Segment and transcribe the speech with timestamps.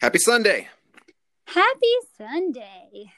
[0.00, 0.66] Happy Sunday.
[1.46, 3.12] Happy Sunday.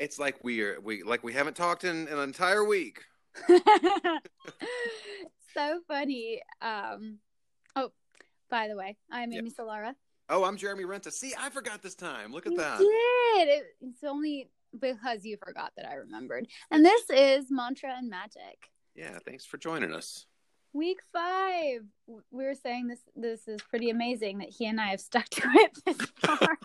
[0.00, 3.04] It's like we are we like we haven't talked in, in an entire week.
[3.48, 3.60] so
[5.86, 6.42] funny.
[6.60, 7.18] Um
[7.76, 7.92] oh,
[8.50, 9.94] by the way, I'm Amy Solara.
[10.28, 11.12] Oh, I'm Jeremy Renta.
[11.12, 12.32] See, I forgot this time.
[12.32, 12.78] Look at You that.
[12.78, 13.48] did.
[13.48, 16.48] It, it's only because you forgot that I remembered.
[16.70, 18.70] And this is Mantra and Magic.
[18.96, 20.26] Yeah, thanks for joining us.
[20.74, 21.82] Week five.
[22.30, 25.42] We were saying this this is pretty amazing that he and I have stuck to
[25.54, 26.38] it this far.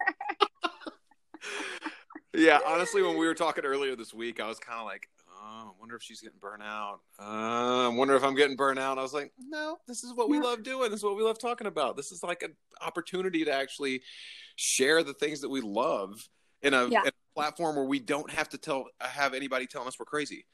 [2.34, 5.70] Yeah, honestly, when we were talking earlier this week, I was kind of like, oh,
[5.70, 7.00] I wonder if she's getting burnt out.
[7.20, 9.00] Uh, I wonder if I'm getting burnt out.
[9.00, 10.46] I was like, no, this is what we No.
[10.50, 10.92] love doing.
[10.92, 11.96] This is what we love talking about.
[11.98, 12.54] This is like an
[12.86, 14.04] opportunity to actually
[14.56, 16.30] share the things that we love
[16.62, 17.02] in a, Yeah.
[17.02, 20.46] in a platform where we don't have to tell have anybody telling us we're crazy.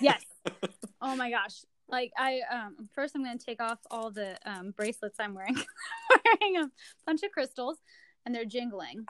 [0.00, 0.22] yes.
[1.02, 1.62] Oh my gosh.
[1.92, 5.54] Like I um first I'm gonna take off all the um bracelets I'm wearing.
[6.40, 6.70] wearing a
[7.06, 7.76] bunch of crystals
[8.24, 9.04] and they're jingling.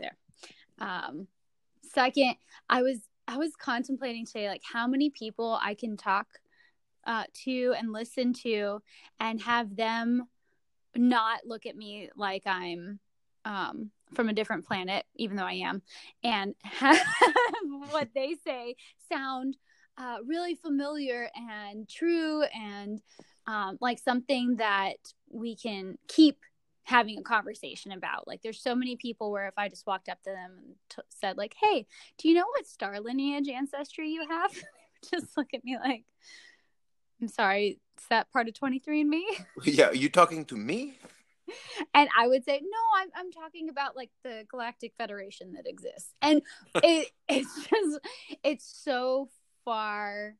[0.00, 0.16] There.
[0.80, 1.28] Um
[1.94, 2.34] second,
[2.68, 6.26] I was I was contemplating today like how many people I can talk
[7.06, 8.82] uh to and listen to
[9.20, 10.26] and have them
[10.96, 12.98] not look at me like I'm
[13.44, 15.80] um from a different planet, even though I am,
[16.24, 16.98] and have
[17.90, 18.74] what they say
[19.08, 19.56] sound
[19.96, 23.00] uh, really familiar and true and
[23.46, 24.96] um, like something that
[25.30, 26.38] we can keep
[26.84, 28.26] having a conversation about.
[28.26, 31.02] Like, there's so many people where if I just walked up to them and t-
[31.08, 31.86] said, like, "Hey,
[32.18, 34.52] do you know what star lineage ancestry you have?"
[35.10, 36.04] just look at me like,
[37.20, 39.22] "I'm sorry, is that part of 23andMe?"
[39.64, 40.98] yeah, are you talking to me?
[41.94, 46.14] and I would say, no, I'm I'm talking about like the Galactic Federation that exists,
[46.22, 46.42] and
[46.82, 48.00] it it's just
[48.42, 49.28] it's so
[49.64, 50.36] far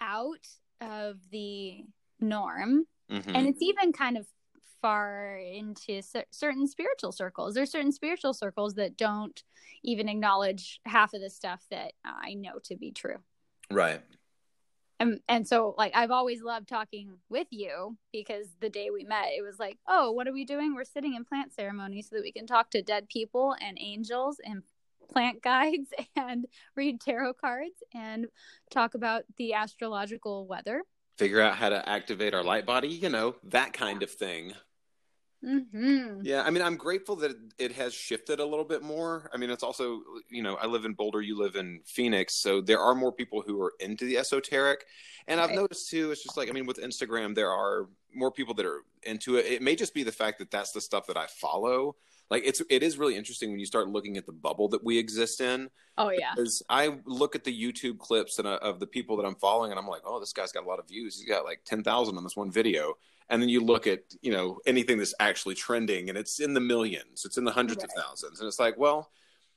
[0.00, 0.46] out
[0.80, 1.84] of the
[2.20, 3.34] norm, Mhm.
[3.34, 4.26] and it's even kind of
[4.80, 7.54] far into cer- certain spiritual circles.
[7.54, 9.42] There's certain spiritual circles that don't
[9.82, 13.22] even acknowledge half of the stuff that I know to be true
[13.70, 14.00] right.
[15.00, 19.28] and and so like I've always loved talking with you because the day we met
[19.28, 22.22] it was like oh what are we doing we're sitting in plant ceremony so that
[22.22, 24.62] we can talk to dead people and angels and
[25.10, 26.46] plant guides and
[26.76, 28.26] read tarot cards and
[28.70, 30.82] talk about the astrological weather
[31.18, 34.52] Figure out how to activate our light body, you know, that kind of thing.
[35.44, 36.20] mm-hmm.
[36.22, 39.28] Yeah, I mean, I'm grateful that it has shifted a little bit more.
[39.34, 42.60] I mean, it's also, you know, I live in Boulder, you live in Phoenix, so
[42.60, 44.84] there are more people who are into the esoteric.
[45.26, 48.54] And I've noticed too, it's just like, I mean, with Instagram, there are more people
[48.54, 49.46] that are into it.
[49.46, 51.96] It may just be the fact that that's the stuff that I follow.
[52.30, 54.98] Like, it's it is really interesting when you start looking at the bubble that we
[54.98, 55.70] exist in.
[55.96, 59.24] oh yeah Because I look at the YouTube clips and uh, of the people that
[59.26, 61.18] I'm following, and I'm like, oh, this guy's got a lot of views.
[61.18, 62.94] He's got like ten thousand on this one video.
[63.30, 66.60] And then you look at you know anything that's actually trending, and it's in the
[66.60, 67.24] millions.
[67.24, 69.10] It's in the hundreds of thousands, and it's like, well,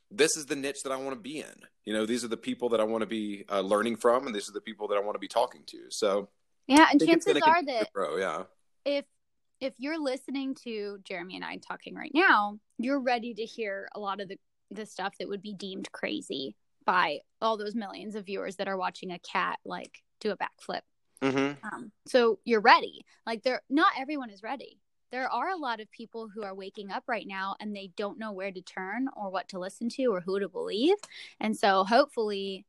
[0.09, 1.55] this is the niche that I want to be in.
[1.85, 4.35] You know, these are the people that I want to be uh, learning from, and
[4.35, 5.77] these are the people that I want to be talking to.
[5.89, 6.29] So
[6.67, 8.17] yeah and chances are that grow.
[8.17, 8.43] Yeah,
[8.85, 9.05] if
[9.61, 13.99] if you're listening to Jeremy and I talking right now, you're ready to hear a
[13.99, 14.38] lot of the
[14.72, 16.55] the stuff that would be deemed crazy
[16.85, 20.81] by all those millions of viewers that are watching a cat like do a backflip.
[21.21, 21.66] mm-hmm.
[21.67, 23.05] Um, so you're ready.
[23.25, 24.79] Like there, not everyone is ready.
[25.11, 28.17] There are a lot of people who are waking up right now and they don't
[28.17, 30.95] know where to turn or what to listen to or who to believe.
[31.41, 32.66] And so hopefully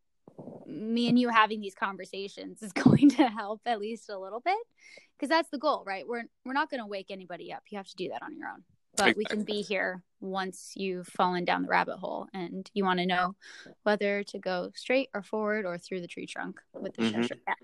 [0.66, 4.56] me and you having these conversations is going to help at least a little bit
[5.16, 6.06] because that's the goal, right?
[6.06, 7.62] We're we're not going to wake anybody up.
[7.69, 8.65] You have to do that on your own.
[8.94, 12.99] But we can be here once you've fallen down the rabbit hole and you want
[12.99, 13.34] to know
[13.84, 17.27] whether to go straight or forward or through the tree trunk with the Mhm.
[17.47, 17.56] Cat.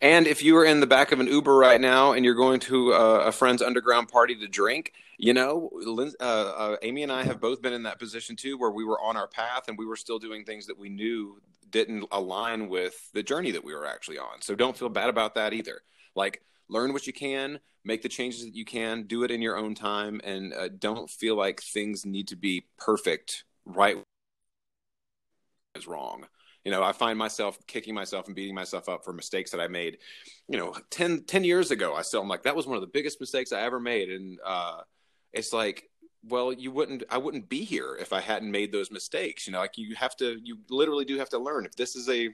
[0.00, 2.58] And if you are in the back of an Uber right now and you're going
[2.60, 7.12] to uh, a friend's underground party to drink, you know, Lin- uh, uh, Amy and
[7.12, 9.78] I have both been in that position too, where we were on our path and
[9.78, 11.40] we were still doing things that we knew
[11.74, 14.40] didn't align with the journey that we were actually on.
[14.40, 15.80] So don't feel bad about that either.
[16.14, 19.56] Like, learn what you can, make the changes that you can, do it in your
[19.56, 23.96] own time, and uh, don't feel like things need to be perfect right
[25.74, 26.26] is wrong.
[26.64, 29.66] You know, I find myself kicking myself and beating myself up for mistakes that I
[29.66, 29.98] made,
[30.48, 31.92] you know, 10, 10 years ago.
[31.92, 34.10] I still, I'm like, that was one of the biggest mistakes I ever made.
[34.10, 34.82] And uh,
[35.32, 35.90] it's like,
[36.28, 39.46] well, you wouldn't, I wouldn't be here if I hadn't made those mistakes.
[39.46, 41.66] You know, like you have to, you literally do have to learn.
[41.66, 42.30] If this is a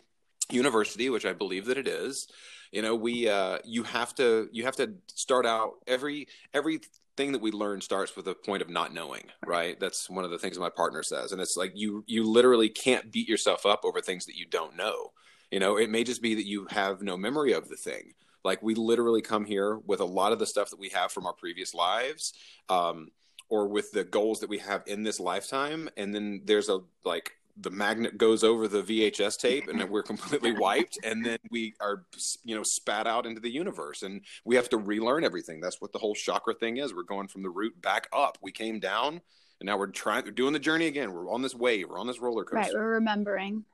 [0.50, 2.28] university, which I believe that it is,
[2.72, 6.80] you know, we, uh, you have to, you have to start out every, every
[7.20, 9.78] thing that we learn starts with a point of not knowing, right?
[9.78, 11.32] That's one of the things my partner says.
[11.32, 14.74] And it's like you you literally can't beat yourself up over things that you don't
[14.74, 15.12] know.
[15.50, 18.14] You know, it may just be that you have no memory of the thing.
[18.42, 21.26] Like we literally come here with a lot of the stuff that we have from
[21.26, 22.32] our previous lives,
[22.70, 23.08] um,
[23.50, 27.32] or with the goals that we have in this lifetime, and then there's a like
[27.56, 32.06] the magnet goes over the VHS tape and we're completely wiped and then we are
[32.42, 35.60] you know spat out into the universe and we have to relearn everything.
[35.60, 36.94] That's what the whole chakra thing is.
[36.94, 38.38] We're going from the root back up.
[38.40, 39.20] We came down
[39.60, 41.12] and now we're trying we're doing the journey again.
[41.12, 41.88] We're on this wave.
[41.90, 42.56] We're on this roller coaster.
[42.56, 43.64] right we're remembering.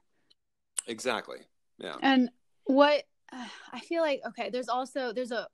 [0.89, 1.39] Exactly.
[1.79, 1.97] Yeah.
[2.03, 2.31] And
[2.65, 3.05] what
[3.73, 5.49] i feel like okay there's also there's a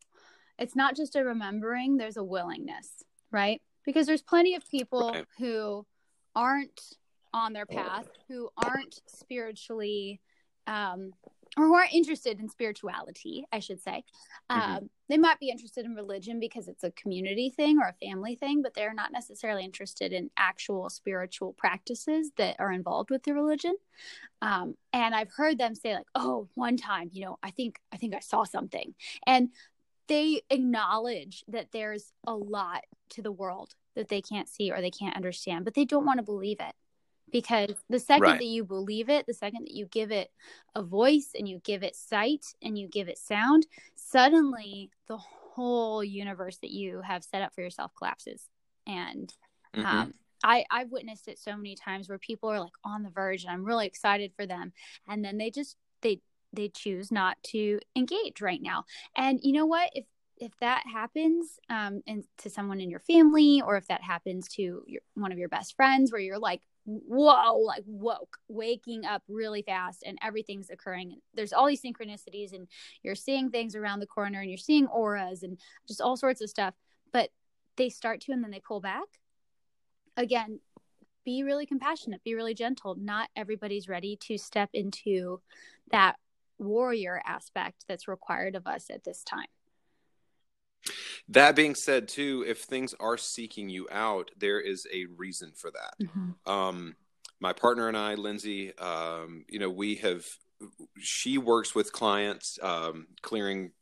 [0.58, 5.26] it's not just a remembering there's a willingness right because there's plenty of people right.
[5.38, 5.86] who
[6.34, 6.80] aren't
[7.34, 10.20] on their path who aren't spiritually
[10.66, 11.12] um,
[11.56, 14.04] or who aren't interested in spirituality, I should say.
[14.50, 14.72] Mm-hmm.
[14.72, 18.36] Um, they might be interested in religion because it's a community thing or a family
[18.36, 23.34] thing, but they're not necessarily interested in actual spiritual practices that are involved with the
[23.34, 23.76] religion.
[24.40, 27.98] Um, and I've heard them say like, "Oh, one time, you know, I think I
[27.98, 28.94] think I saw something,"
[29.26, 29.50] and
[30.08, 34.90] they acknowledge that there's a lot to the world that they can't see or they
[34.90, 36.74] can't understand, but they don't want to believe it
[37.30, 38.38] because the second right.
[38.38, 40.30] that you believe it the second that you give it
[40.74, 46.04] a voice and you give it sight and you give it sound suddenly the whole
[46.04, 48.50] universe that you have set up for yourself collapses
[48.86, 49.32] and
[49.74, 49.86] mm-hmm.
[49.86, 50.14] um,
[50.44, 53.52] I, I've witnessed it so many times where people are like on the verge and
[53.52, 54.72] I'm really excited for them.
[55.08, 56.20] And then they just they
[56.52, 58.84] they choose not to engage right now.
[59.16, 59.90] And you know what?
[59.94, 60.04] If
[60.38, 64.82] if that happens um and to someone in your family or if that happens to
[64.86, 69.62] your one of your best friends where you're like whoa, like woke, waking up really
[69.62, 71.16] fast and everything's occurring.
[71.34, 72.66] There's all these synchronicities and
[73.02, 76.50] you're seeing things around the corner and you're seeing auras and just all sorts of
[76.50, 76.74] stuff.
[77.12, 77.30] But
[77.76, 79.04] they start to and then they pull back.
[80.16, 80.60] Again,
[81.24, 82.96] be really compassionate, be really gentle.
[82.96, 85.40] Not everybody's ready to step into
[85.92, 86.16] that
[86.62, 89.46] warrior aspect that's required of us at this time.
[91.28, 95.70] That being said, too, if things are seeking you out, there is a reason for
[95.70, 95.94] that.
[96.06, 96.50] Mm-hmm.
[96.50, 96.96] Um,
[97.40, 100.24] my partner and I, Lindsay, um, you know, we have.
[100.98, 103.72] She works with clients um, clearing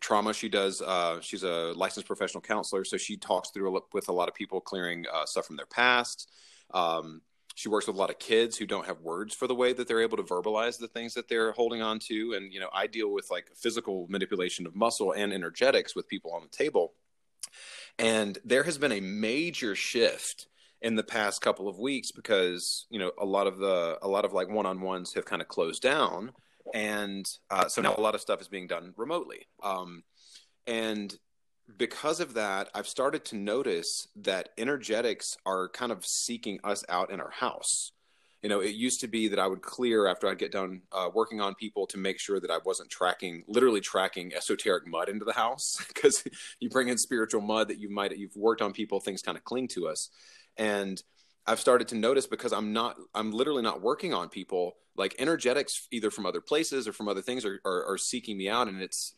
[0.00, 0.34] trauma.
[0.34, 0.82] She does.
[0.82, 4.60] Uh, she's a licensed professional counselor, so she talks through with a lot of people
[4.60, 6.30] clearing uh, stuff from their past.
[6.72, 7.22] Um,
[7.54, 9.86] she works with a lot of kids who don't have words for the way that
[9.86, 12.34] they're able to verbalize the things that they're holding on to.
[12.34, 16.32] And you know i deal with like physical manipulation of muscle and energetics with people
[16.32, 16.94] on the table.
[17.98, 20.48] And there has been a major shift
[20.82, 24.24] in the past couple of weeks because you know a lot of the a lot
[24.24, 26.32] of like one-on-ones have kind of closed down.
[26.72, 29.46] And uh, so now a lot of stuff is being done remotely.
[29.62, 30.02] Um,
[30.66, 31.14] and
[31.76, 37.10] because of that, I've started to notice that energetics are kind of seeking us out
[37.10, 37.92] in our house.
[38.42, 41.08] You know, it used to be that I would clear after I'd get done uh,
[41.14, 45.24] working on people to make sure that I wasn't tracking, literally tracking esoteric mud into
[45.24, 46.22] the house because
[46.60, 49.44] you bring in spiritual mud that you might you've worked on people, things kind of
[49.44, 50.10] cling to us,
[50.58, 51.02] and
[51.46, 54.76] I've started to notice because I'm not, I'm literally not working on people.
[54.96, 58.48] Like energetics, either from other places or from other things, are, are, are seeking me
[58.48, 59.14] out, and it's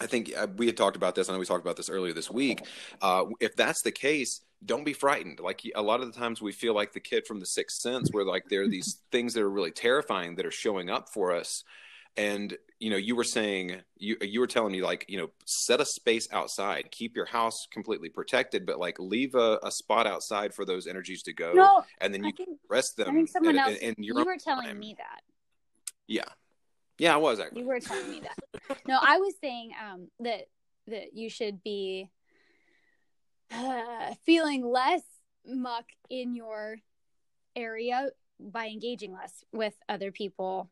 [0.00, 1.28] I think uh, we had talked about this.
[1.28, 2.66] I know we talked about this earlier this week.
[3.00, 5.40] Uh, if that's the case, don't be frightened.
[5.40, 8.10] Like a lot of the times, we feel like the kid from the Sixth Sense,
[8.10, 11.32] where like there are these things that are really terrifying that are showing up for
[11.32, 11.62] us.
[12.16, 15.80] And you know, you were saying you you were telling me like you know, set
[15.80, 20.54] a space outside, keep your house completely protected, but like leave a, a spot outside
[20.54, 23.08] for those energies to go, no, and then you think, can rest them.
[23.10, 23.78] I think someone else.
[23.82, 24.78] And, you were telling time.
[24.78, 25.22] me that.
[26.06, 26.24] Yeah,
[26.98, 27.62] yeah, I was actually.
[27.62, 28.78] You were telling me that.
[28.86, 30.48] no, I was saying um, that
[30.86, 32.10] that you should be
[33.50, 35.02] uh, feeling less
[35.46, 36.76] muck in your
[37.56, 40.70] area by engaging less with other people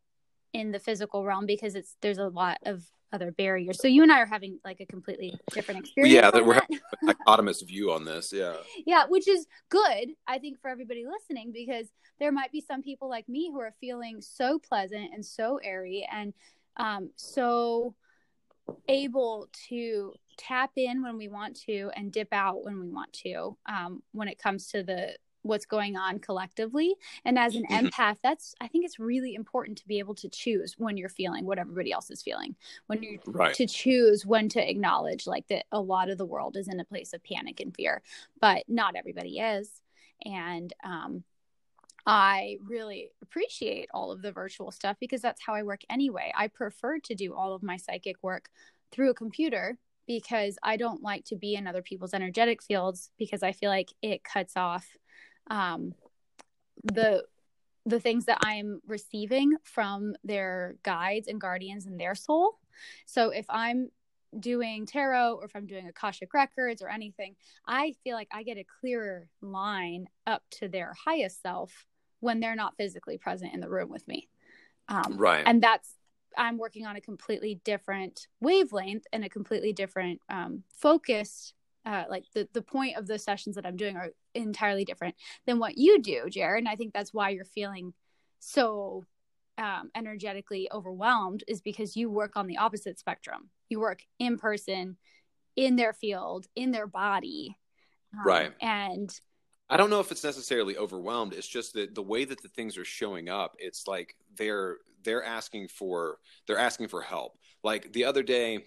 [0.53, 3.81] in the physical realm because it's there's a lot of other barriers.
[3.81, 6.15] So you and I are having like a completely different experience.
[6.15, 8.33] Yeah, that we're having a dichotomous view on this.
[8.33, 8.57] Yeah.
[8.87, 11.87] Yeah, which is good, I think, for everybody listening because
[12.19, 16.07] there might be some people like me who are feeling so pleasant and so airy
[16.11, 16.35] and
[16.77, 17.95] um, so
[18.89, 23.57] able to tap in when we want to and dip out when we want to
[23.67, 26.95] um, when it comes to the what's going on collectively
[27.25, 27.87] and as an mm-hmm.
[27.87, 31.45] empath that's i think it's really important to be able to choose when you're feeling
[31.45, 32.55] what everybody else is feeling
[32.87, 33.55] when you right.
[33.55, 36.85] to choose when to acknowledge like that a lot of the world is in a
[36.85, 38.03] place of panic and fear
[38.41, 39.83] but not everybody is
[40.25, 41.25] and um
[42.05, 46.33] I really appreciate all of the virtual stuff because that's how I work anyway.
[46.37, 48.49] I prefer to do all of my psychic work
[48.91, 53.43] through a computer because I don't like to be in other people's energetic fields because
[53.43, 54.97] I feel like it cuts off
[55.51, 55.95] um,
[56.85, 57.25] the
[57.85, 62.59] the things that I'm receiving from their guides and guardians and their soul.
[63.07, 63.91] So if I'm
[64.39, 67.35] doing tarot or if I'm doing Akashic records or anything,
[67.67, 71.87] I feel like I get a clearer line up to their highest self
[72.21, 74.29] when they're not physically present in the room with me.
[74.89, 75.43] Um, right.
[75.45, 75.97] And that's,
[76.39, 81.55] I'm working on a completely different wavelength and a completely different um, focused.
[81.85, 85.59] Uh, like the, the point of the sessions that I'm doing are entirely different than
[85.59, 86.61] what you do, Jared.
[86.61, 87.93] And I think that's why you're feeling
[88.39, 89.05] so
[89.59, 93.51] um, energetically overwhelmed is because you work on the opposite spectrum.
[93.69, 94.97] You work in person,
[95.57, 97.57] in their field, in their body.
[98.15, 98.53] Um, right.
[98.61, 99.13] And
[99.69, 101.33] I don't know if it's necessarily overwhelmed.
[101.33, 105.25] It's just that the way that the things are showing up, it's like they're they're
[105.25, 107.39] asking for they're asking for help.
[107.63, 108.65] Like the other day,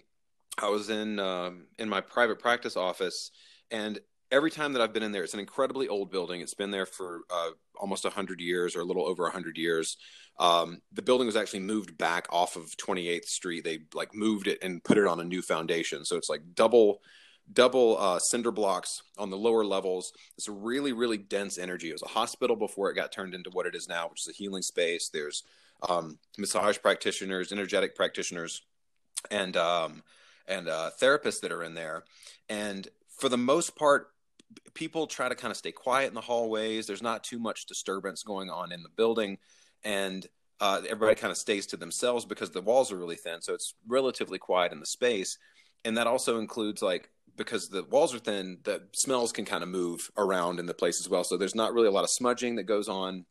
[0.58, 3.30] I was in um, in my private practice office,
[3.70, 3.98] and
[4.30, 6.40] every time that I've been in there, it's an incredibly old building.
[6.40, 9.96] It's been there for uh, almost 100 years or a little over 100 years.
[10.38, 13.64] Um, the building was actually moved back off of 28th Street.
[13.64, 16.04] They like moved it and put it on a new foundation.
[16.04, 17.00] So it's like double
[17.52, 20.12] double uh, cinder blocks on the lower levels.
[20.36, 21.90] It's a really, really dense energy.
[21.90, 24.34] It was a hospital before it got turned into what it is now, which is
[24.34, 25.10] a healing space.
[25.12, 25.44] There's
[25.88, 28.62] um, massage practitioners, energetic practitioners,
[29.30, 30.02] and um,
[30.48, 32.04] and uh, therapists that are in there.
[32.48, 32.86] And
[33.18, 34.08] for the most part,
[34.74, 36.86] people try to kind of stay quiet in the hallways.
[36.86, 39.38] There's not too much disturbance going on in the building,
[39.84, 40.26] and
[40.60, 43.74] uh, everybody kind of stays to themselves because the walls are really thin, so it's
[43.86, 45.38] relatively quiet in the space.
[45.84, 49.68] And that also includes like because the walls are thin, the smells can kind of
[49.68, 51.24] move around in the place as well.
[51.24, 53.26] So there's not really a lot of smudging that goes on.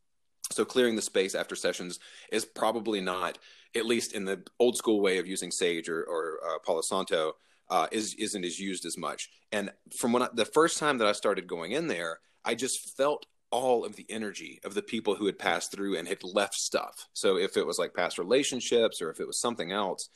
[0.52, 1.98] So clearing the space after sessions
[2.30, 3.38] is probably not,
[3.76, 7.32] at least in the old school way of using sage or, or uh, Palo Santo,
[7.68, 9.28] uh, is isn't as used as much.
[9.52, 12.96] And from when I, the first time that I started going in there, I just
[12.96, 16.54] felt all of the energy of the people who had passed through and had left
[16.54, 17.06] stuff.
[17.12, 20.08] So if it was like past relationships or if it was something else,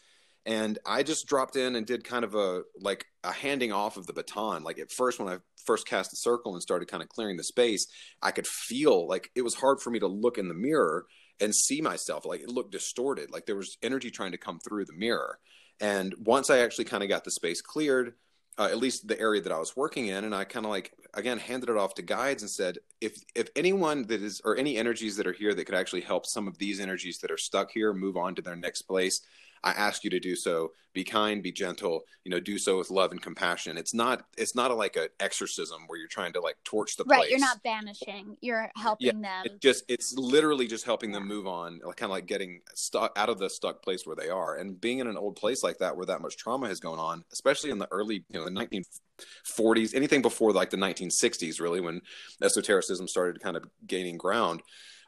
[0.47, 4.07] and I just dropped in and did kind of a like a handing off of
[4.07, 4.63] the baton.
[4.63, 7.45] Like at first, when I first cast the circle and started kind of clearing the
[7.45, 7.87] space,
[8.23, 11.05] I could feel like it was hard for me to look in the mirror
[11.41, 12.25] and see myself.
[12.25, 13.31] Like it looked distorted.
[13.31, 15.39] Like there was energy trying to come through the mirror.
[15.81, 18.15] And once I actually kind of got the space cleared,
[18.59, 20.93] uh, at least the area that I was working in, and I kind of like
[21.15, 24.77] again handed it off to guides and said, if if anyone that is or any
[24.77, 27.71] energies that are here that could actually help some of these energies that are stuck
[27.71, 29.23] here move on to their next place,
[29.63, 30.73] I ask you to do so.
[30.93, 32.03] Be kind, be gentle.
[32.25, 33.77] You know, do so with love and compassion.
[33.77, 34.25] It's not.
[34.37, 37.19] It's not a, like an exorcism where you're trying to like torch the right.
[37.19, 37.31] place.
[37.31, 38.37] You're not banishing.
[38.41, 39.43] You're helping yeah, them.
[39.45, 43.13] It just it's literally just helping them move on, like kind of like getting stuck
[43.17, 45.79] out of the stuck place where they are, and being in an old place like
[45.79, 48.51] that where that much trauma has gone on, especially in the early, you know, the
[48.51, 52.01] 1940s, anything before like the 1960s, really, when
[52.43, 54.63] esotericism started kind of gaining ground.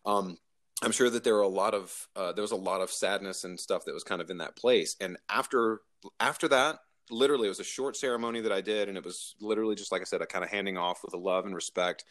[0.05, 0.37] Um,
[0.83, 3.45] I'm sure that there were a lot of uh, there was a lot of sadness
[3.45, 4.97] and stuff that was kind of in that place.
[5.01, 5.81] And after
[6.19, 6.79] after that,
[7.11, 10.01] literally, it was a short ceremony that I did, and it was literally just like
[10.01, 12.05] I said, a kind of handing off with a love and respect.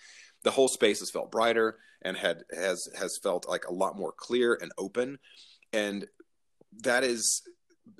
[0.43, 4.13] The whole space has felt brighter and had has has felt like a lot more
[4.15, 5.19] clear and open,
[5.73, 6.05] and
[6.83, 7.41] that is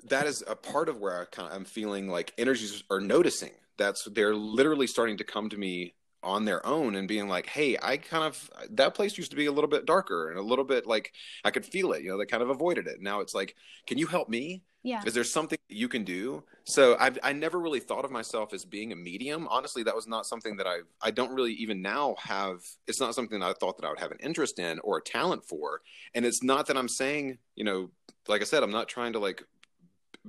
[0.04, 3.52] that is a part of where I kind of, I'm feeling like energies are noticing.
[3.78, 7.76] That's they're literally starting to come to me on their own and being like, hey,
[7.82, 10.42] I kind of uh, that place used to be a little bit darker and a
[10.42, 11.12] little bit like
[11.44, 12.02] I could feel it.
[12.02, 13.00] You know, they kind of avoided it.
[13.00, 14.62] Now it's like, can you help me?
[14.84, 15.02] Yeah.
[15.06, 16.42] Is there something you can do?
[16.64, 19.46] So I I never really thought of myself as being a medium.
[19.48, 22.60] Honestly, that was not something that I I don't really even now have.
[22.86, 25.02] It's not something that I thought that I would have an interest in or a
[25.02, 25.82] talent for.
[26.14, 27.90] And it's not that I'm saying, you know,
[28.26, 29.44] like I said, I'm not trying to like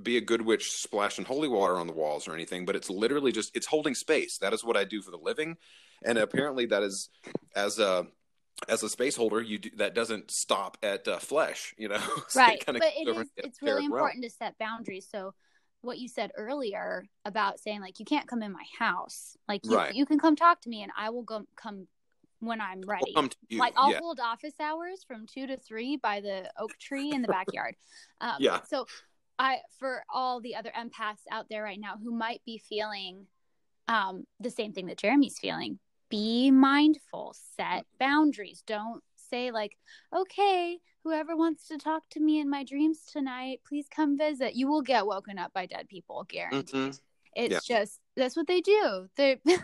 [0.02, 3.32] be a good witch splashing holy water on the walls or anything, but it's literally
[3.32, 4.38] just it's holding space.
[4.38, 5.56] That is what I do for the living
[6.04, 7.08] and apparently that is
[7.54, 8.06] as a
[8.68, 12.00] as a space holder, you do, that doesn't stop at uh, flesh, you know.
[12.28, 14.22] so right, but it is, it's really important realm.
[14.22, 15.08] to set boundaries.
[15.10, 15.34] So,
[15.82, 19.76] what you said earlier about saying like you can't come in my house, like you,
[19.76, 19.94] right.
[19.94, 21.86] you can come talk to me, and I will go come
[22.40, 23.14] when I'm ready.
[23.52, 23.98] like I'll yeah.
[23.98, 27.76] hold office hours from two to three by the oak tree in the backyard.
[28.20, 28.60] Um, yeah.
[28.68, 28.86] So,
[29.38, 33.26] I for all the other empaths out there right now who might be feeling
[33.88, 35.78] um, the same thing that Jeremy's feeling,
[36.14, 38.62] be mindful, set boundaries.
[38.68, 39.76] Don't say, like,
[40.14, 44.54] okay, whoever wants to talk to me in my dreams tonight, please come visit.
[44.54, 46.92] You will get woken up by dead people, guaranteed.
[46.92, 46.96] Mm-hmm.
[47.36, 47.78] It's yeah.
[47.78, 49.08] just that's what they do.
[49.16, 49.58] They're they're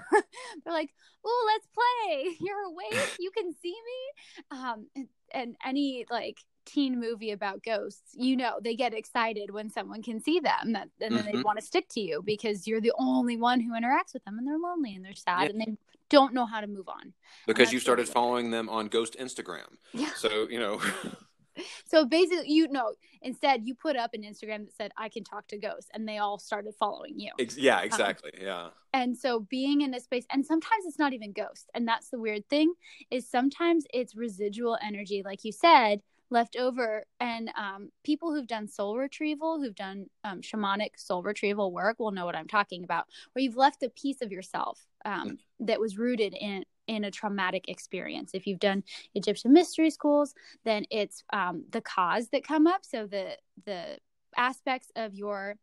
[0.67, 0.91] like,
[1.25, 2.37] oh, let's play.
[2.41, 3.17] You're awake.
[3.21, 4.59] You can see me.
[4.59, 9.71] Um, and, and any like teen movie about ghosts, you know, they get excited when
[9.71, 11.37] someone can see them, that, and then mm-hmm.
[11.37, 14.39] they want to stick to you because you're the only one who interacts with them,
[14.39, 15.51] and they're lonely and they're sad, yeah.
[15.51, 15.77] and they
[16.09, 17.13] don't know how to move on.
[17.47, 19.77] Because you started following them on Ghost Instagram.
[19.93, 20.11] Yeah.
[20.17, 20.81] So, you know.
[21.87, 25.47] so basically, you know, instead you put up an Instagram that said, I can talk
[25.49, 27.33] to ghosts, and they all started following you.
[27.39, 28.33] Ex- yeah, exactly.
[28.39, 28.69] Um, yeah.
[28.93, 31.67] And so being in a space, and sometimes it's not even ghosts.
[31.75, 32.75] And that's the weird thing
[33.11, 36.01] is sometimes it's residual energy, like you said,
[36.31, 37.05] left over.
[37.19, 42.13] And um, people who've done soul retrieval, who've done um, shamanic soul retrieval work, will
[42.13, 45.99] know what I'm talking about, where you've left a piece of yourself um, that was
[45.99, 48.33] rooted in in a traumatic experience.
[48.35, 48.83] If you've done
[49.15, 50.35] Egyptian mystery schools,
[50.65, 52.85] then it's um, the cause that come up.
[52.85, 53.99] So the the
[54.37, 55.57] aspects of your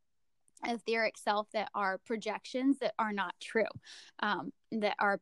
[0.65, 3.65] etheric self that are projections that are not true,
[4.19, 5.19] um, that are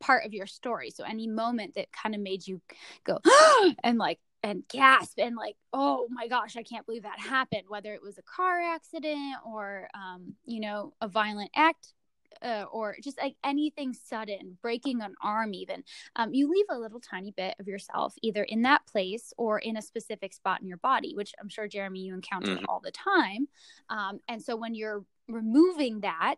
[0.00, 0.90] part of your story.
[0.90, 2.60] So any moment that kind of made you
[3.04, 3.18] go
[3.84, 7.94] and like and gasp and like oh my gosh i can't believe that happened whether
[7.94, 11.94] it was a car accident or um, you know a violent act
[12.42, 15.84] uh, or just like anything sudden, breaking an arm, even,
[16.16, 19.76] um, you leave a little tiny bit of yourself either in that place or in
[19.76, 22.64] a specific spot in your body, which I'm sure, Jeremy, you encounter mm-hmm.
[22.68, 23.48] all the time.
[23.88, 26.36] Um, and so when you're removing that,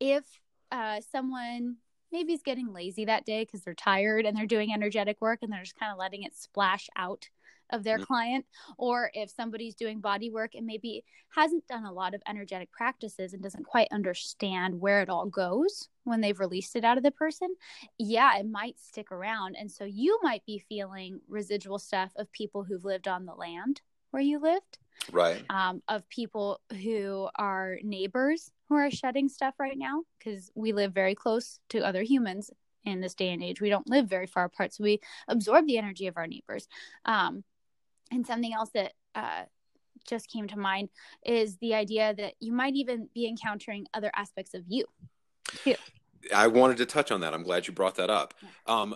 [0.00, 0.24] if
[0.70, 1.76] uh, someone
[2.10, 5.52] maybe is getting lazy that day because they're tired and they're doing energetic work and
[5.52, 7.28] they're just kind of letting it splash out
[7.72, 8.04] of their mm-hmm.
[8.04, 8.46] client
[8.78, 13.32] or if somebody's doing body work and maybe hasn't done a lot of energetic practices
[13.32, 17.10] and doesn't quite understand where it all goes when they've released it out of the
[17.10, 17.54] person
[17.98, 19.56] yeah it might stick around.
[19.58, 23.80] And so you might be feeling residual stuff of people who've lived on the land
[24.10, 24.78] where you lived
[25.10, 25.42] right.
[25.48, 30.92] um, of people who are neighbors who are shedding stuff right now because we live
[30.92, 32.50] very close to other humans
[32.84, 33.60] in this day and age.
[33.60, 36.66] We don't live very far apart so we absorb the energy of our neighbors.
[37.04, 37.44] Um,
[38.12, 39.42] and something else that uh,
[40.06, 40.88] just came to mind
[41.24, 44.84] is the idea that you might even be encountering other aspects of you
[45.64, 45.74] too.
[46.34, 47.34] I wanted to touch on that.
[47.34, 48.34] I'm glad you brought that up.
[48.66, 48.94] Um,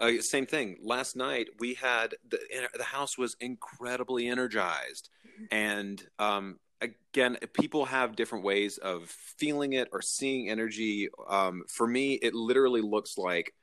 [0.00, 0.76] uh, same thing.
[0.82, 2.38] Last night we had the
[2.76, 5.54] the house was incredibly energized, mm-hmm.
[5.54, 11.08] and um, again, people have different ways of feeling it or seeing energy.
[11.28, 13.54] Um, for me, it literally looks like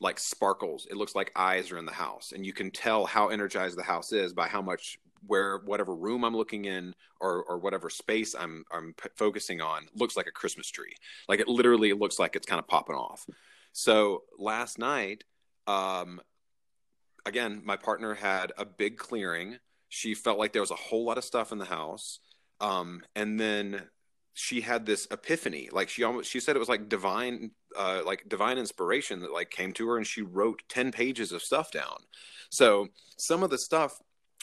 [0.00, 0.86] like sparkles.
[0.90, 3.82] It looks like eyes are in the house, and you can tell how energized the
[3.82, 8.34] house is by how much where whatever room I'm looking in or or whatever space
[8.34, 10.94] I'm I'm p- focusing on looks like a Christmas tree.
[11.28, 13.26] Like it literally looks like it's kind of popping off.
[13.72, 15.24] So last night,
[15.66, 16.20] um,
[17.26, 19.58] again, my partner had a big clearing.
[19.88, 22.20] She felt like there was a whole lot of stuff in the house.
[22.60, 23.82] Um, and then
[24.38, 28.28] she had this epiphany like she almost she said it was like divine uh like
[28.28, 31.96] divine inspiration that like came to her and she wrote 10 pages of stuff down
[32.50, 33.98] so some of the stuff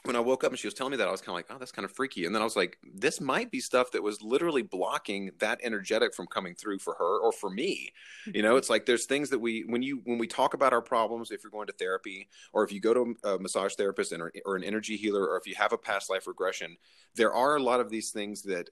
[0.05, 1.45] when I woke up and she was telling me that, I was kind of like,
[1.49, 2.25] oh, that's kind of freaky.
[2.25, 6.13] And then I was like, this might be stuff that was literally blocking that energetic
[6.13, 7.93] from coming through for her or for me.
[8.25, 10.81] You know, it's like there's things that we, when you, when we talk about our
[10.81, 14.33] problems, if you're going to therapy or if you go to a massage therapist or,
[14.45, 16.75] or an energy healer, or if you have a past life regression,
[17.15, 18.69] there are a lot of these things that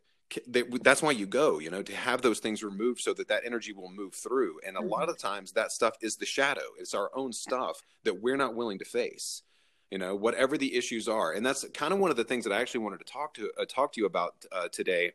[0.47, 3.73] that's why you go you know to have those things removed so that that energy
[3.73, 4.59] will move through.
[4.65, 4.89] And a mm-hmm.
[4.89, 6.61] lot of times that stuff is the shadow.
[6.79, 9.43] It's our own stuff that we're not willing to face
[9.89, 11.33] you know whatever the issues are.
[11.33, 13.51] And that's kind of one of the things that i actually wanted to talk to
[13.59, 15.11] uh, talk to you about uh, today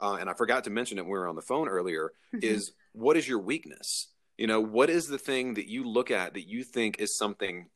[0.00, 2.44] uh, and i forgot to mention it when we were on the phone earlier mm-hmm.
[2.44, 4.08] is what is your weakness?
[4.36, 7.68] You know what is the thing that you look at that you think is something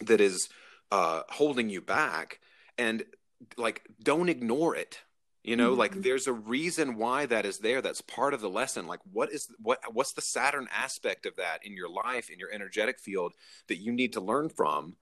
[0.00, 0.48] that is
[0.90, 2.40] uh, holding you back?
[2.78, 3.04] And
[3.56, 5.00] like don't ignore it
[5.46, 5.80] you know mm-hmm.
[5.80, 9.32] like there's a reason why that is there that's part of the lesson like what
[9.32, 13.32] is what what's the saturn aspect of that in your life in your energetic field
[13.68, 14.96] that you need to learn from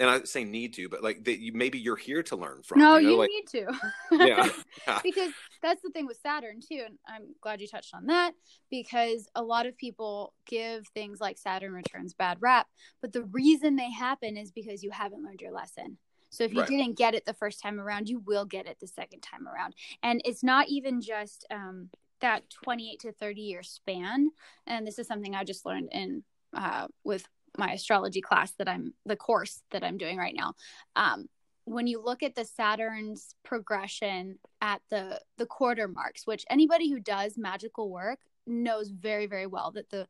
[0.00, 2.78] and I say need to, but like that you maybe you're here to learn from.
[2.78, 3.12] No, you, know?
[3.12, 3.72] you like, need to.
[4.12, 4.48] yeah.
[4.86, 4.98] yeah.
[5.02, 5.30] because
[5.62, 8.32] that's the thing with Saturn too, and I'm glad you touched on that
[8.70, 12.66] because a lot of people give things like Saturn returns bad rap,
[13.02, 15.98] but the reason they happen is because you haven't learned your lesson.
[16.30, 16.68] So if you right.
[16.68, 19.74] didn't get it the first time around, you will get it the second time around.
[20.02, 21.90] And it's not even just um,
[22.20, 24.30] that 28 to 30 year span.
[24.66, 26.22] And this is something I just learned in
[26.56, 27.26] uh, with
[27.58, 30.54] my astrology class that I'm the course that I'm doing right now.
[30.96, 31.26] Um,
[31.64, 37.00] when you look at the Saturn's progression at the the quarter marks, which anybody who
[37.00, 40.06] does magical work knows very very well that the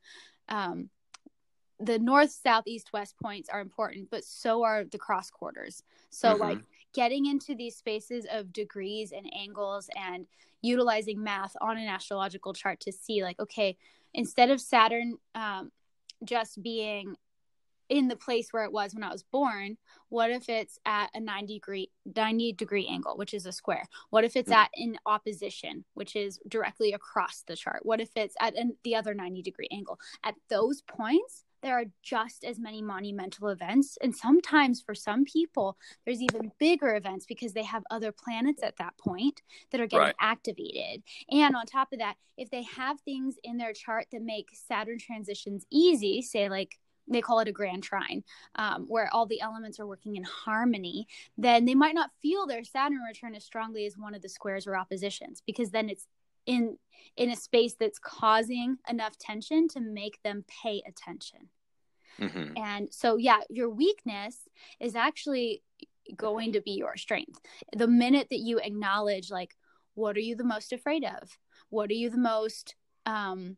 [0.48, 0.90] um,
[1.80, 5.82] the north, south, east, west points are important, but so are the cross quarters.
[6.10, 6.42] So, mm-hmm.
[6.42, 6.58] like
[6.92, 10.26] getting into these spaces of degrees and angles and
[10.62, 13.76] utilizing math on an astrological chart to see, like, okay,
[14.12, 15.70] instead of Saturn um,
[16.24, 17.16] just being
[17.88, 19.76] in the place where it was when I was born,
[20.10, 23.84] what if it's at a 90 degree 90 degree angle, which is a square?
[24.10, 24.60] What if it's mm-hmm.
[24.60, 27.80] at in opposition, which is directly across the chart?
[27.82, 29.98] What if it's at an, the other 90 degree angle?
[30.22, 33.98] At those points, there are just as many monumental events.
[34.02, 38.76] And sometimes for some people, there's even bigger events because they have other planets at
[38.78, 40.14] that point that are getting right.
[40.20, 41.02] activated.
[41.30, 44.98] And on top of that, if they have things in their chart that make Saturn
[44.98, 48.22] transitions easy, say like they call it a grand trine,
[48.54, 52.64] um, where all the elements are working in harmony, then they might not feel their
[52.64, 56.06] Saturn return as strongly as one of the squares or oppositions because then it's
[56.46, 56.76] in
[57.16, 61.48] in a space that's causing enough tension to make them pay attention.
[62.18, 62.56] Mm-hmm.
[62.56, 64.48] And so, yeah, your weakness
[64.78, 65.62] is actually
[66.16, 67.40] going to be your strength.
[67.74, 69.56] The minute that you acknowledge, like,
[69.94, 71.38] what are you the most afraid of?
[71.68, 72.74] What are you the most
[73.06, 73.56] um,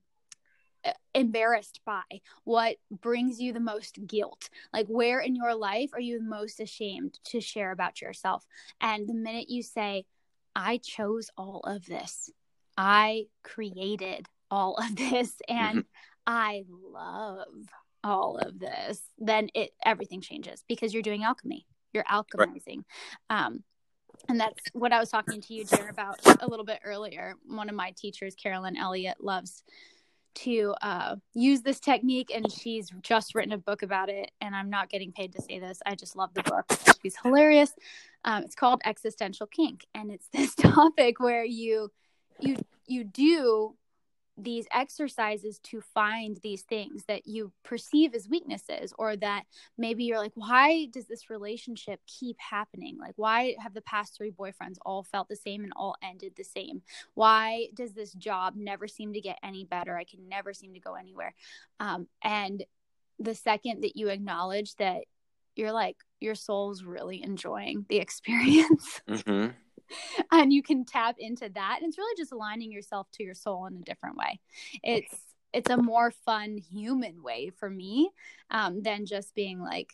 [1.14, 2.02] embarrassed by?
[2.44, 4.48] What brings you the most guilt?
[4.72, 8.44] Like, where in your life are you most ashamed to share about yourself?
[8.80, 10.04] And the minute you say,
[10.54, 12.30] I chose all of this,
[12.82, 15.88] I created all of this, and mm-hmm.
[16.26, 17.46] I love
[18.02, 21.64] all of this, then it everything changes because you're doing alchemy.
[21.92, 22.82] You're alchemizing.
[23.30, 23.44] Right.
[23.44, 23.62] Um,
[24.28, 27.36] and that's what I was talking to you, Jer, about a little bit earlier.
[27.46, 29.62] One of my teachers, Carolyn Elliott, loves
[30.34, 34.32] to uh, use this technique, and she's just written a book about it.
[34.40, 35.80] And I'm not getting paid to say this.
[35.86, 36.64] I just love the book.
[37.02, 37.72] She's hilarious.
[38.24, 41.90] Um, it's called Existential Kink, and it's this topic where you
[42.42, 43.76] you you do
[44.38, 49.44] these exercises to find these things that you perceive as weaknesses or that
[49.76, 52.96] maybe you're like why does this relationship keep happening?
[52.98, 56.44] Like why have the past three boyfriends all felt the same and all ended the
[56.44, 56.82] same?
[57.14, 59.96] Why does this job never seem to get any better?
[59.96, 61.34] I can never seem to go anywhere.
[61.78, 62.64] Um, and
[63.18, 65.02] the second that you acknowledge that
[65.54, 69.02] you're like your soul's really enjoying the experience.
[69.08, 69.50] Mm-hmm.
[70.32, 73.66] and you can tap into that and it's really just aligning yourself to your soul
[73.66, 74.40] in a different way
[74.82, 75.14] it's
[75.52, 78.10] it's a more fun human way for me
[78.50, 79.92] um, than just being like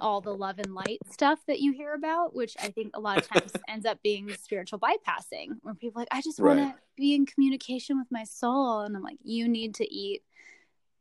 [0.00, 3.18] all the love and light stuff that you hear about, which I think a lot
[3.18, 7.14] of times ends up being spiritual bypassing, where people like, I just want to be
[7.14, 8.80] in communication with my soul.
[8.80, 10.22] And I'm like, you need to eat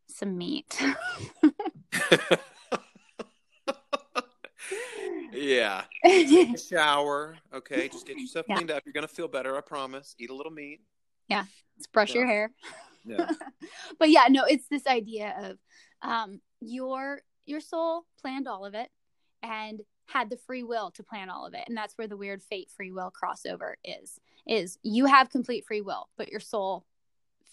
[0.07, 0.81] some meat.
[5.31, 5.83] Yeah.
[6.05, 7.37] Take a shower.
[7.53, 7.89] Okay.
[7.89, 8.55] Just get yourself yeah.
[8.55, 8.83] cleaned up.
[8.85, 9.57] You're gonna feel better.
[9.57, 10.15] I promise.
[10.19, 10.81] Eat a little meat.
[11.27, 11.45] Yeah.
[11.77, 12.17] Let's brush yeah.
[12.17, 12.51] your hair.
[13.05, 13.29] Yeah.
[13.99, 15.57] but yeah, no, it's this idea of
[16.01, 18.89] um your your soul planned all of it
[19.41, 21.63] and had the free will to plan all of it.
[21.67, 24.19] And that's where the weird fate free will crossover is.
[24.47, 26.85] Is you have complete free will, but your soul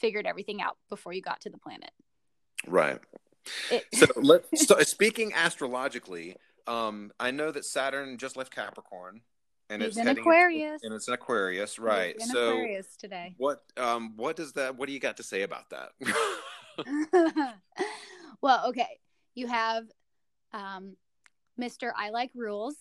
[0.01, 1.91] figured everything out before you got to the planet.
[2.67, 2.99] Right.
[3.71, 6.37] It- so let's so speaking astrologically,
[6.67, 9.21] um, I know that Saturn just left Capricorn,
[9.71, 12.15] and He's it's in Aquarius, and it's in Aquarius, right?
[12.15, 13.35] in so Aquarius today.
[13.39, 14.77] What um what does that?
[14.77, 15.91] What do you got to say about that?
[18.41, 19.01] well, okay,
[19.35, 19.85] you have
[20.53, 20.97] um,
[21.57, 22.77] Mister I like rules,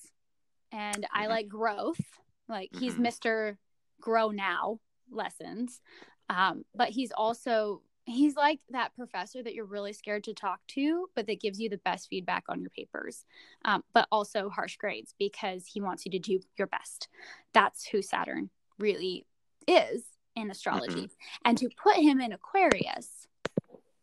[0.72, 1.18] and mm-hmm.
[1.22, 2.02] I like growth.
[2.48, 3.04] Like he's mm-hmm.
[3.04, 3.58] Mister
[4.02, 4.80] Grow Now
[5.12, 5.82] lessons,
[6.30, 11.08] um, but he's also he's like that professor that you're really scared to talk to,
[11.16, 13.26] but that gives you the best feedback on your papers,
[13.66, 17.08] um, but also harsh grades because he wants you to do your best.
[17.54, 19.26] That's who Saturn really
[19.68, 20.04] is
[20.36, 20.94] in astrology.
[20.94, 21.46] Mm-hmm.
[21.46, 23.28] And to put him in Aquarius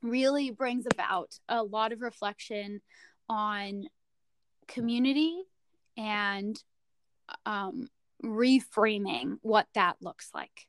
[0.03, 2.81] really brings about a lot of reflection
[3.29, 3.85] on
[4.67, 5.43] community
[5.97, 6.61] and
[7.47, 7.88] um,
[8.25, 10.67] reframing what that looks like.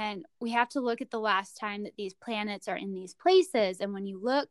[0.00, 3.12] And we have to look at the last time that these planets are in these
[3.12, 3.80] places.
[3.80, 4.48] And when you look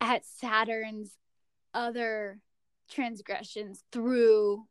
[0.00, 1.16] at Saturn's
[1.74, 2.38] other
[2.88, 4.64] transgressions through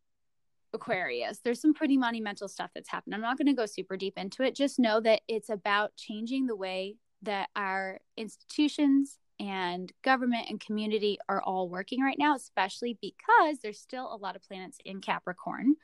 [0.73, 3.15] Aquarius, there's some pretty monumental stuff that's happened.
[3.15, 4.55] I'm not going to go super deep into it.
[4.55, 11.17] Just know that it's about changing the way that our institutions and government and community
[11.27, 15.75] are all working right now, especially because there's still a lot of planets in Capricorn,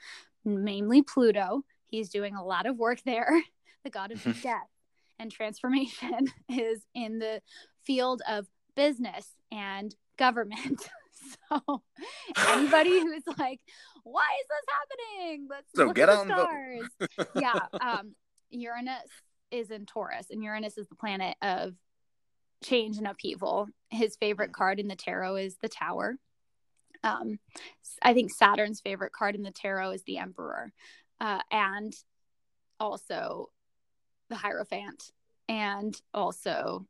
[0.46, 1.66] mainly Pluto.
[1.88, 3.44] He's doing a lot of work there
[3.84, 4.68] the god of death
[5.22, 7.42] and transformation is in the
[7.86, 10.90] field of business and government.
[11.50, 11.84] so
[12.50, 13.60] anybody who's like,
[14.04, 15.48] why is this happening?
[15.50, 17.30] Let's so look get at the stars.
[17.36, 17.60] yeah.
[17.80, 18.16] Um,
[18.50, 19.10] Uranus
[19.52, 21.74] is in Taurus, and Uranus is the planet of
[22.64, 23.68] change and upheaval.
[23.90, 26.18] His favorite card in the tarot is the Tower.
[27.04, 27.40] Um,
[28.02, 30.72] I think Saturn's favorite card in the tarot is the Emperor,
[31.20, 31.94] uh, and
[32.80, 33.50] also
[34.32, 35.12] the Hierophant
[35.48, 36.88] and also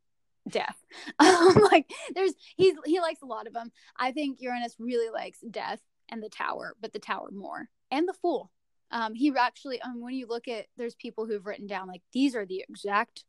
[0.48, 0.78] death.
[1.20, 3.72] Um, like there's he's he likes a lot of them.
[3.98, 8.14] I think Uranus really likes death and the tower, but the tower more and the
[8.14, 8.52] fool.
[8.92, 12.36] Um, he actually, um, when you look at, there's people who've written down like these
[12.36, 13.24] are the exact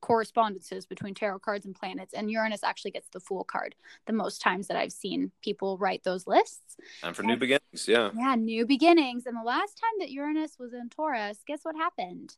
[0.00, 3.74] correspondences between tarot cards and planets and uranus actually gets the fool card
[4.06, 7.88] the most times that i've seen people write those lists time for and, new beginnings
[7.88, 11.74] yeah yeah new beginnings and the last time that uranus was in taurus guess what
[11.74, 12.36] happened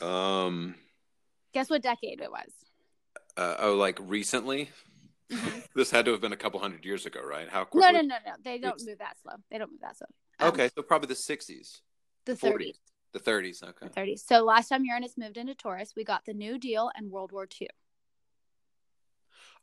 [0.00, 0.74] um
[1.52, 2.50] guess what decade it was
[3.36, 4.68] uh, oh like recently
[5.30, 5.58] mm-hmm.
[5.74, 7.92] this had to have been a couple hundred years ago right how quickly?
[7.92, 10.06] no no no no they don't move that slow they don't move that slow
[10.40, 11.80] um, okay so probably the 60s
[12.24, 12.74] the 30s
[13.12, 13.88] the 30s, okay.
[13.88, 14.26] The 30s.
[14.26, 17.48] So last time Uranus moved into Taurus, we got the New Deal and World War
[17.60, 17.68] II.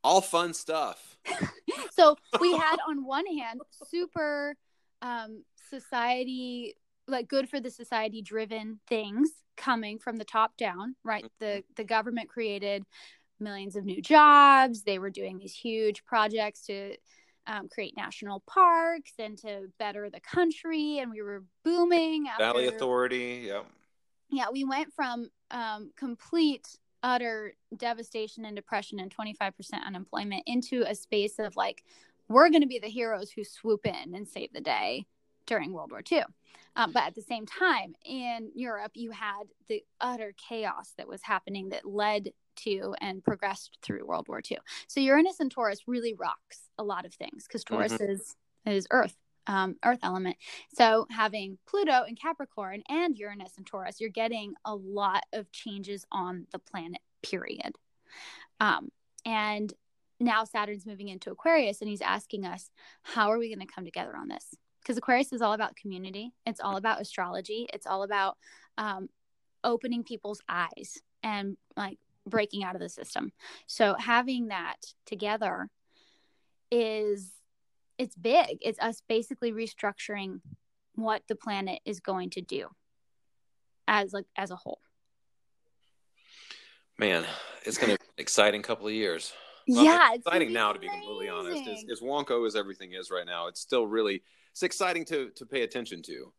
[0.04, 1.18] All fun stuff.
[1.92, 4.56] so we had on one hand super
[5.02, 6.76] um, society
[7.08, 11.24] like good for the society driven things coming from the top down, right?
[11.24, 11.46] Mm-hmm.
[11.46, 12.84] The the government created
[13.40, 14.84] millions of new jobs.
[14.84, 16.96] They were doing these huge projects to
[17.48, 21.00] um, create national parks and to better the country.
[21.00, 22.28] And we were booming.
[22.28, 23.44] After, Valley Authority.
[23.48, 23.66] Yep.
[24.30, 29.54] Yeah, we went from um, complete, utter devastation and depression and 25%
[29.86, 31.84] unemployment into a space of like,
[32.28, 35.06] we're going to be the heroes who swoop in and save the day
[35.46, 36.24] during World War II.
[36.76, 41.22] Um, but at the same time, in Europe, you had the utter chaos that was
[41.24, 44.58] happening that led to and progressed through World War II.
[44.88, 48.12] So Uranus and Taurus really rocks a lot of things because Taurus mm-hmm.
[48.12, 49.16] is is Earth,
[49.48, 50.38] um, Earth element.
[50.74, 56.06] So having Pluto and Capricorn and Uranus and Taurus, you're getting a lot of changes
[56.12, 57.02] on the planet.
[57.22, 57.74] Period.
[58.60, 58.90] Um,
[59.24, 59.74] and
[60.20, 62.70] now Saturn's moving into Aquarius, and he's asking us,
[63.04, 64.56] how are we going to come together on this?
[64.86, 66.32] Because Aquarius is all about community.
[66.46, 67.68] It's all about astrology.
[67.74, 68.38] It's all about
[68.78, 69.10] um,
[69.64, 73.32] opening people's eyes and like breaking out of the system.
[73.66, 75.70] So having that together
[76.72, 77.32] is
[77.98, 78.60] it's big.
[78.62, 80.42] It's us basically restructuring
[80.94, 82.68] what the planet is going to do
[83.88, 84.82] as like as a whole.
[87.00, 87.26] Man,
[87.64, 89.34] it's going to be an exciting couple of years.
[89.68, 91.68] Well, yeah, it's exciting now to be completely honest.
[91.68, 94.22] As, as wonko as everything is right now, it's still really
[94.56, 96.32] it's exciting to to pay attention to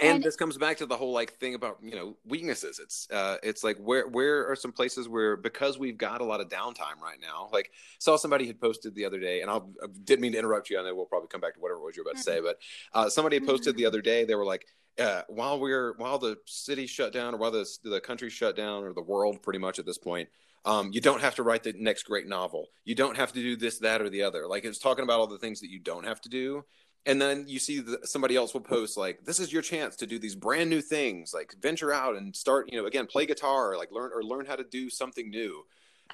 [0.00, 3.10] and, and, this comes back to the whole like thing about you know weaknesses it's
[3.10, 6.48] uh it's like where where are some places where because we've got a lot of
[6.48, 10.20] downtime right now like saw somebody had posted the other day and I'll, i didn't
[10.20, 12.04] mean to interrupt you i know we'll probably come back to whatever it was you're
[12.04, 12.46] about to say mm-hmm.
[12.46, 12.58] but
[12.94, 13.88] uh somebody had posted the mm-hmm.
[13.88, 14.66] other day they were like
[14.98, 18.84] uh, while we're while the city shut down or while the the country shut down
[18.84, 20.28] or the world pretty much at this point
[20.64, 22.68] um, you don't have to write the next great novel.
[22.84, 24.46] You don't have to do this that or the other.
[24.46, 26.64] Like it's talking about all the things that you don't have to do.
[27.04, 30.06] And then you see that somebody else will post like this is your chance to
[30.06, 33.72] do these brand new things like venture out and start you know again play guitar
[33.72, 35.64] or like learn or learn how to do something new.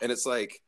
[0.01, 0.63] And it's like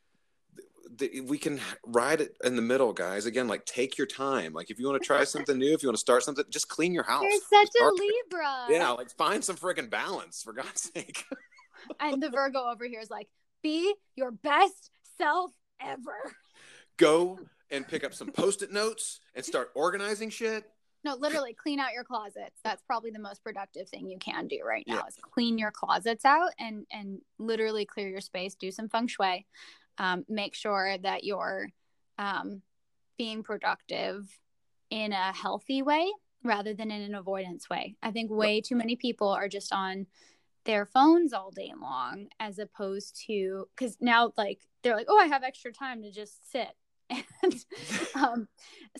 [0.96, 3.24] the, we can ride it in the middle guys.
[3.24, 4.52] Again like take your time.
[4.52, 6.68] Like if you want to try something new if you want to start something just
[6.68, 7.22] clean your house.
[7.22, 8.66] You're such start, a libra.
[8.68, 11.24] Yeah like find some freaking balance for god's sake.
[11.98, 13.28] And the virgo over here is like
[13.62, 16.34] be your best self ever
[17.00, 17.38] go
[17.70, 20.64] and pick up some post-it notes and start organizing shit.
[21.02, 22.60] No, literally clean out your closets.
[22.62, 25.06] That's probably the most productive thing you can do right now yeah.
[25.08, 29.46] is clean your closets out and and literally clear your space, do some feng shui.
[29.96, 31.68] Um, make sure that you're
[32.18, 32.60] um,
[33.16, 34.26] being productive
[34.90, 36.10] in a healthy way
[36.44, 37.96] rather than in an avoidance way.
[38.02, 40.06] I think way too many people are just on
[40.70, 45.26] their phones all day long as opposed to because now like they're like, oh, I
[45.26, 46.68] have extra time to just sit.
[47.42, 47.64] And
[48.14, 48.48] um,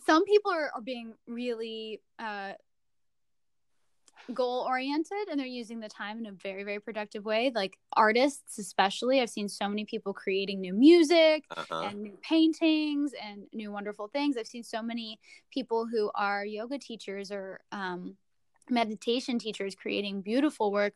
[0.04, 2.54] some people are, are being really uh,
[4.34, 7.52] goal oriented and they're using the time in a very very productive way.
[7.54, 11.82] Like artists especially i've seen so many people creating new music uh-huh.
[11.84, 14.36] and new paintings and new wonderful things.
[14.36, 15.20] I've seen so many
[15.52, 18.16] people who are yoga teachers or um,
[18.70, 20.94] meditation teachers creating beautiful work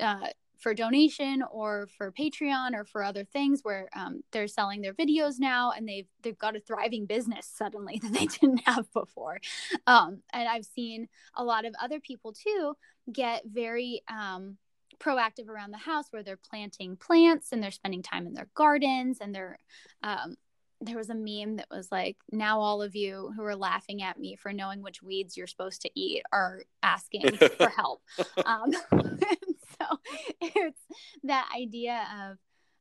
[0.00, 4.94] uh, for donation or for Patreon or for other things where um, they're selling their
[4.94, 9.38] videos now and they've they've got a thriving business suddenly that they didn't have before.
[9.86, 12.74] Um, and I've seen a lot of other people too
[13.12, 14.56] get very um,
[14.98, 19.18] proactive around the house where they're planting plants and they're spending time in their gardens
[19.20, 19.58] and they're
[20.02, 20.36] um,
[20.80, 24.18] there was a meme that was like now all of you who are laughing at
[24.18, 28.02] me for knowing which weeds you're supposed to eat are asking for help
[28.44, 29.98] um, so
[30.40, 30.82] it's
[31.24, 32.38] that idea of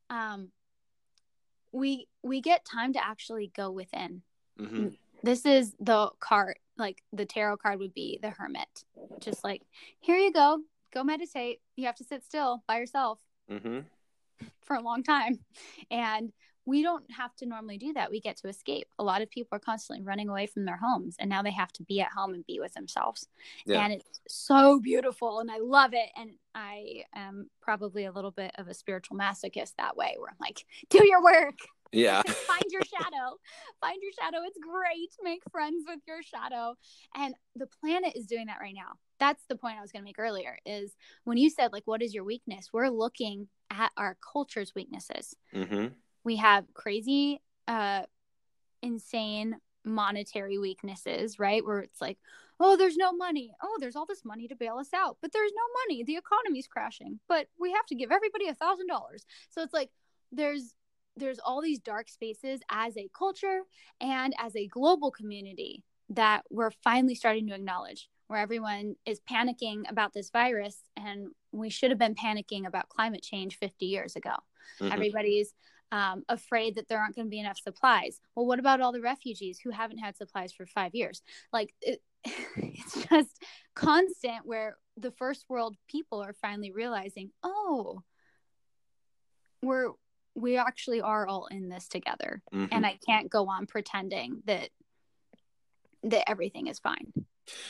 [0.10, 0.50] um,
[1.76, 4.22] we we get time to actually go within.
[4.60, 4.88] Mm-hmm.
[5.24, 8.86] This is the card, like the tarot card would be the hermit.
[9.20, 9.62] Just like
[10.00, 10.60] here you go,
[10.94, 11.60] go meditate.
[11.76, 13.20] You have to sit still by yourself
[13.52, 13.80] mm-hmm.
[14.62, 15.40] for a long time,
[15.92, 16.32] and
[16.66, 18.10] we don't have to normally do that.
[18.10, 18.88] We get to escape.
[18.98, 21.72] A lot of people are constantly running away from their homes and now they have
[21.74, 23.28] to be at home and be with themselves.
[23.66, 23.84] Yeah.
[23.84, 26.10] And it's so beautiful and I love it.
[26.18, 30.38] And I am probably a little bit of a spiritual masochist that way where I'm
[30.40, 31.60] like, do your work.
[31.92, 32.24] Yeah.
[32.28, 33.38] Find your shadow.
[33.80, 34.40] Find your shadow.
[34.46, 35.12] It's great.
[35.24, 36.76] Make friends with your shadow.
[37.16, 38.94] And the planet is doing that right now.
[39.20, 42.02] That's the point I was going to make earlier is when you said, like, what
[42.02, 42.70] is your weakness?
[42.74, 45.36] We're looking at our culture's weaknesses.
[45.54, 45.88] Mm-hmm
[46.26, 48.02] we have crazy uh
[48.82, 51.66] insane monetary weaknesses right?
[51.66, 52.18] Where it's like
[52.60, 53.52] oh there's no money.
[53.62, 56.04] Oh there's all this money to bail us out but there's no money.
[56.04, 59.26] The economy's crashing but we have to give everybody a thousand dollars.
[59.50, 59.92] So it's like
[60.32, 60.74] there's
[61.18, 63.62] there's all these dark spaces as a culture
[64.02, 69.90] and as a global community that we're finally starting to acknowledge where everyone is panicking
[69.90, 74.34] about this virus and we should have been panicking about climate change 50 years ago.
[74.80, 74.92] Mm-hmm.
[74.92, 75.54] everybody's
[75.96, 78.20] um, afraid that there aren't going to be enough supplies.
[78.36, 81.22] Well, what about all the refugees who haven't had supplies for five years?
[81.54, 82.02] Like, it,
[82.58, 83.42] it's just
[83.76, 88.02] constant where the first world people are finally realizing, oh,
[89.62, 89.92] we're
[90.38, 92.66] we actually are all in this together, mm-hmm.
[92.74, 94.70] and I can't go on pretending that
[96.04, 97.14] that everything is fine.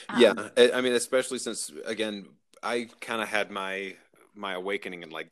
[0.09, 0.33] Um, yeah,
[0.73, 2.25] I mean, especially since again,
[2.63, 3.95] I kind of had my
[4.33, 5.29] my awakening in like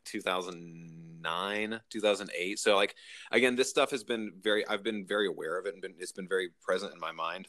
[1.24, 2.94] 2009 2008 so like
[3.32, 6.12] again this stuff has been very i've been very aware of it and been, it's
[6.12, 7.48] been very present in my mind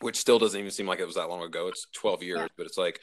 [0.00, 1.68] which still doesn't even seem like it was that long ago.
[1.68, 2.48] It's 12 years yeah.
[2.56, 3.00] but it's like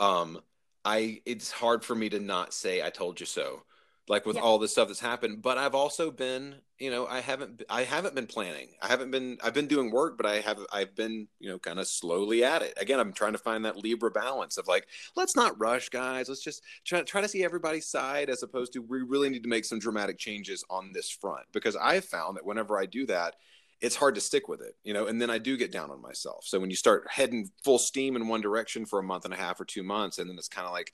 [0.00, 0.40] um
[0.84, 3.62] i it's hard for me to not say i told you so
[4.08, 4.42] like with yeah.
[4.42, 8.14] all this stuff that's happened but i've also been you know i haven't i haven't
[8.14, 11.48] been planning i haven't been i've been doing work but i have i've been you
[11.48, 14.68] know kind of slowly at it again i'm trying to find that libra balance of
[14.68, 14.86] like
[15.16, 18.80] let's not rush guys let's just try, try to see everybody's side as opposed to
[18.80, 22.44] we really need to make some dramatic changes on this front because i've found that
[22.44, 23.34] whenever i do that
[23.80, 26.00] it's hard to stick with it, you know, and then I do get down on
[26.00, 26.46] myself.
[26.46, 29.36] So when you start heading full steam in one direction for a month and a
[29.36, 30.92] half or two months, and then it's kind of like,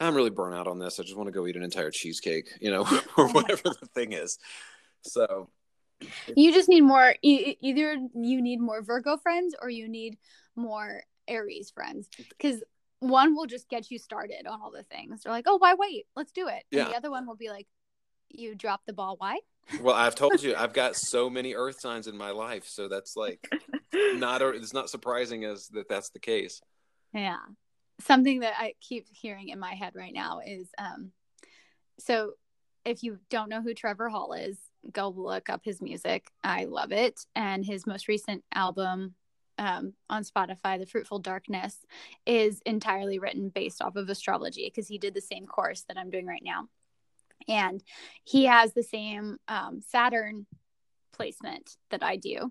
[0.00, 0.98] I'm really burnt out on this.
[0.98, 2.86] I just want to go eat an entire cheesecake, you know,
[3.16, 4.38] or whatever the thing is.
[5.02, 5.48] So
[6.34, 10.16] you just need more either you need more Virgo friends or you need
[10.56, 12.62] more Aries friends because
[13.00, 15.22] one will just get you started on all the things.
[15.22, 16.06] They're like, oh, why wait?
[16.16, 16.64] Let's do it.
[16.70, 16.84] And yeah.
[16.84, 17.66] the other one will be like,
[18.28, 19.16] you dropped the ball.
[19.18, 19.38] Why?
[19.80, 23.16] well, I've told you, I've got so many Earth signs in my life, so that's
[23.16, 23.46] like
[23.92, 24.42] not.
[24.42, 26.60] It's not surprising as that that's the case.
[27.12, 27.38] Yeah,
[28.00, 31.12] something that I keep hearing in my head right now is um
[31.98, 32.32] so
[32.84, 34.56] if you don't know who Trevor Hall is,
[34.90, 36.30] go look up his music.
[36.42, 37.26] I love it.
[37.36, 39.14] And his most recent album
[39.58, 41.76] um, on Spotify, The Fruitful Darkness,
[42.24, 46.10] is entirely written based off of astrology because he did the same course that I'm
[46.10, 46.68] doing right now.
[47.48, 47.82] And
[48.24, 50.46] he has the same um, Saturn
[51.12, 52.50] placement that I do.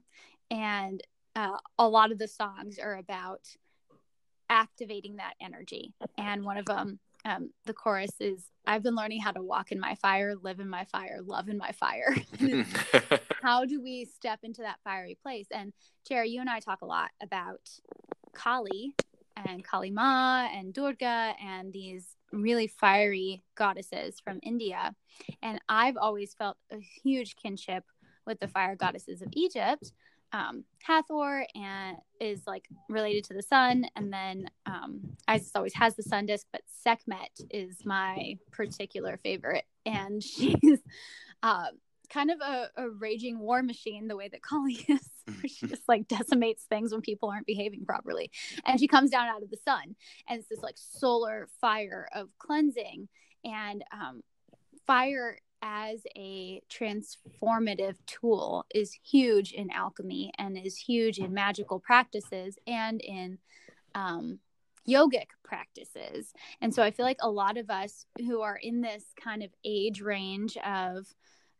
[0.51, 1.01] And
[1.35, 3.41] uh, a lot of the songs are about
[4.49, 5.93] activating that energy.
[6.17, 9.79] And one of them, um, the chorus is I've been learning how to walk in
[9.79, 12.15] my fire, live in my fire, love in my fire.
[13.41, 15.47] how do we step into that fiery place?
[15.51, 15.73] And
[16.07, 17.69] Jerry, you and I talk a lot about
[18.33, 18.95] Kali
[19.47, 24.93] and Kali Ma and Durga and these really fiery goddesses from India.
[25.41, 27.83] And I've always felt a huge kinship
[28.25, 29.91] with the fire goddesses of Egypt
[30.31, 35.95] um, Hathor and is like related to the sun, and then um, Isis always has
[35.95, 40.79] the sun disk, but Sekhmet is my particular favorite, and she's
[41.43, 41.67] uh,
[42.09, 45.09] kind of a, a, raging war machine the way that Kali is.
[45.45, 48.31] she just like decimates things when people aren't behaving properly,
[48.65, 49.95] and she comes down out of the sun,
[50.27, 53.07] and it's this like solar fire of cleansing,
[53.43, 54.21] and um,
[54.85, 62.57] fire as a transformative tool is huge in alchemy and is huge in magical practices
[62.67, 63.37] and in
[63.95, 64.39] um,
[64.87, 66.33] yogic practices.
[66.61, 69.49] And so I feel like a lot of us who are in this kind of
[69.63, 71.07] age range of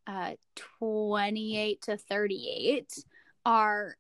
[0.08, 3.04] uh, 28 to 38
[3.46, 3.96] are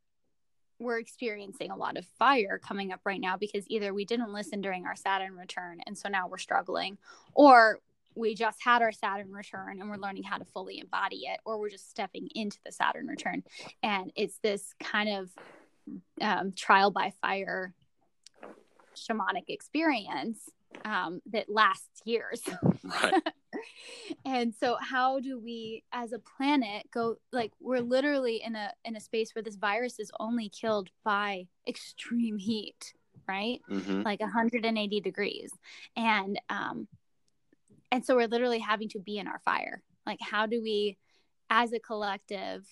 [0.79, 4.61] we're experiencing a lot of fire coming up right now because either we didn't listen
[4.61, 6.97] during our Saturn return and so now we're struggling
[7.33, 7.79] or
[8.15, 11.59] we just had our Saturn return and we're learning how to fully embody it, or
[11.59, 13.43] we're just stepping into the Saturn return.
[13.83, 15.29] And it's this kind of
[16.21, 17.73] um, trial by fire
[18.95, 20.49] shamanic experience
[20.85, 22.41] um, that lasts years.
[22.83, 23.21] Right.
[24.25, 28.95] and so how do we as a planet go like we're literally in a in
[28.95, 32.93] a space where this virus is only killed by extreme heat
[33.27, 34.01] right mm-hmm.
[34.03, 35.51] like 180 degrees
[35.95, 36.87] and um
[37.91, 39.81] and so we're literally having to be in our fire.
[40.05, 40.97] Like how do we
[41.49, 42.65] as a collective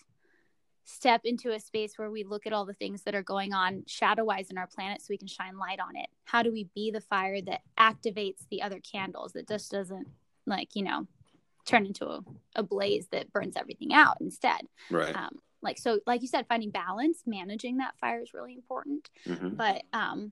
[0.85, 3.83] step into a space where we look at all the things that are going on
[3.87, 6.07] shadow wise in our planet so we can shine light on it?
[6.25, 10.07] How do we be the fire that activates the other candles that just doesn't
[10.45, 11.07] like you know
[11.65, 12.21] turn into a,
[12.55, 14.61] a blaze that burns everything out instead?
[14.89, 15.15] Right.
[15.15, 19.09] Um, like so like you said finding balance managing that fire is really important.
[19.25, 19.57] Mhm.
[19.57, 20.31] but um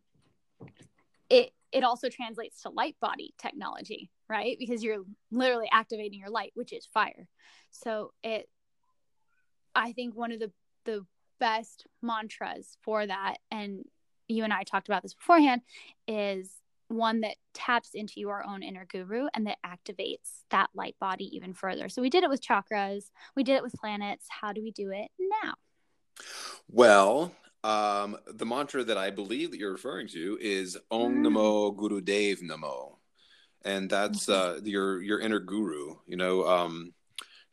[1.30, 4.58] it it also translates to light body technology right?
[4.60, 7.28] Because you're literally activating your light which is fire.
[7.72, 8.50] So it
[9.78, 10.52] i think one of the
[10.86, 11.06] the
[11.38, 13.84] best mantras for that and
[14.30, 15.62] you and i talked about this beforehand
[16.08, 16.50] is
[16.88, 21.52] one that taps into your own inner guru and that activates that light body even
[21.52, 21.90] further.
[21.90, 23.06] So we did it with chakras.
[23.36, 24.28] We did it with planets.
[24.30, 25.10] How do we do it
[25.44, 25.56] now?
[26.70, 27.34] Well,
[27.66, 31.24] um, the mantra that I believe that you're referring to is Om.
[31.24, 32.98] Namo Guru Dev Namo,
[33.64, 35.96] and that's uh, your your inner guru.
[36.06, 36.94] You know, um,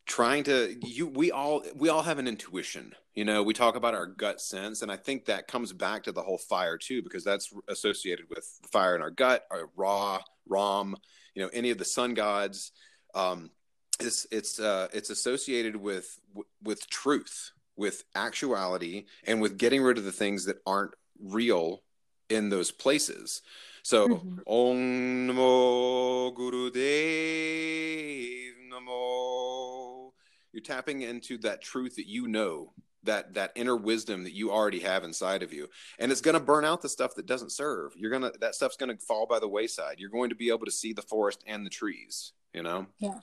[0.04, 2.94] trying to you we all we all have an intuition.
[3.14, 6.12] You know, we talk about our gut sense, and I think that comes back to
[6.12, 10.94] the whole fire too, because that's associated with fire in our gut, our Ra, Ram,
[11.34, 12.72] you know, any of the sun gods.
[13.14, 13.50] Um,
[13.98, 16.18] it's it's uh, it's associated with
[16.62, 17.52] with truth
[17.82, 21.82] with actuality and with getting rid of the things that aren't real
[22.28, 23.42] in those places.
[23.82, 24.42] So, Mhm.
[24.46, 30.12] Om Namo Guru Dev Namo.
[30.52, 32.72] You're tapping into that truth that you know,
[33.02, 35.68] that that inner wisdom that you already have inside of you,
[35.98, 37.96] and it's going to burn out the stuff that doesn't serve.
[37.96, 39.98] You're gonna that stuff's going to fall by the wayside.
[39.98, 42.32] You're going to be able to see the forest and the trees.
[42.54, 42.86] You know.
[43.00, 43.18] Yeah.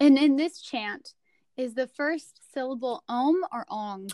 [0.00, 1.14] And in this chant,
[1.58, 4.08] is the first syllable om or ong?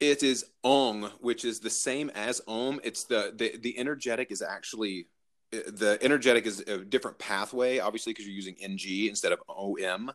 [0.00, 2.80] It is ong, which is the same as om.
[2.82, 5.06] It's the the, the energetic is actually
[5.50, 10.12] the energetic is a different pathway, obviously, because you're using ng instead of om.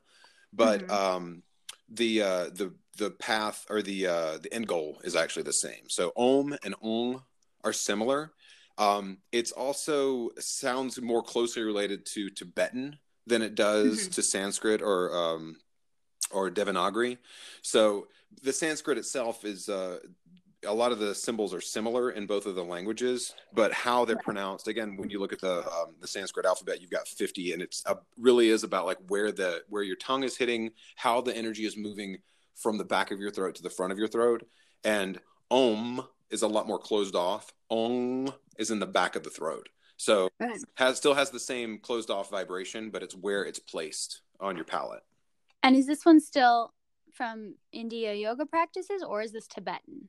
[0.51, 0.91] But Mhm.
[0.91, 1.43] um,
[1.89, 5.87] the uh, the the path or the uh, the end goal is actually the same.
[5.89, 7.23] So om and ong
[7.63, 8.33] are similar.
[8.77, 14.13] Um, it's also sounds more closely related to Tibetan than it does Mhm.
[14.15, 15.55] to Sanskrit or um,
[16.31, 17.17] or Devanagari.
[17.61, 18.07] So
[18.43, 19.99] the Sanskrit itself is uh,
[20.65, 24.17] a lot of the symbols are similar in both of the languages, but how they're
[24.17, 24.67] pronounced.
[24.67, 27.83] Again, when you look at the um, the Sanskrit alphabet, you've got fifty, and it's
[27.85, 31.65] uh, really is about like where the where your tongue is hitting, how the energy
[31.65, 32.17] is moving
[32.55, 34.43] from the back of your throat to the front of your throat,
[34.83, 35.19] and
[35.51, 37.53] Om is a lot more closed off.
[37.69, 40.27] Ong is in the back of the throat, so
[40.75, 44.65] has still has the same closed off vibration, but it's where it's placed on your
[44.65, 45.03] palate.
[45.63, 46.73] And is this one still
[47.13, 50.07] from India yoga practices or is this Tibetan?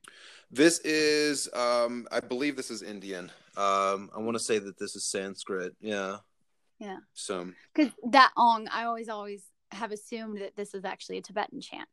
[0.51, 3.31] This is, um, I believe this is Indian.
[3.57, 5.75] Um, I want to say that this is Sanskrit.
[5.81, 6.17] Yeah.
[6.79, 6.97] Yeah.
[7.13, 11.61] So, Because that ong, I always, always have assumed that this is actually a Tibetan
[11.61, 11.87] chant.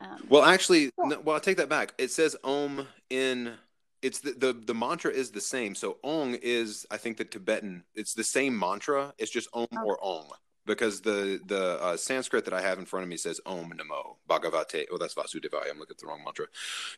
[0.00, 1.08] Um, well, actually, Cool.
[1.08, 1.94] no, well, I take that back.
[1.98, 3.54] It says Om in.
[4.00, 5.74] It's the, the the mantra is the same.
[5.74, 7.82] So Ong is, I think, the Tibetan.
[7.96, 9.12] It's the same mantra.
[9.18, 9.82] It's just Om Okay.
[9.84, 10.28] or Ong
[10.68, 14.16] because the the uh, Sanskrit that I have in front of me says Om Namo
[14.30, 14.84] Bhagavate.
[14.92, 15.70] Oh, that's Vasudevaya.
[15.70, 16.46] I'm looking at the wrong mantra.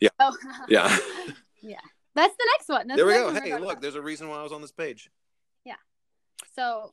[0.01, 0.11] Yeah.
[0.19, 0.37] Oh,
[0.69, 0.95] Yeah.
[1.63, 1.81] Yeah.
[2.15, 2.87] That's the next one.
[2.89, 3.31] That's there we the go.
[3.31, 3.83] next one we're Hey, look, about.
[3.83, 5.11] there's a reason why I was on this page.
[5.65, 5.77] Yeah.
[6.57, 6.93] So,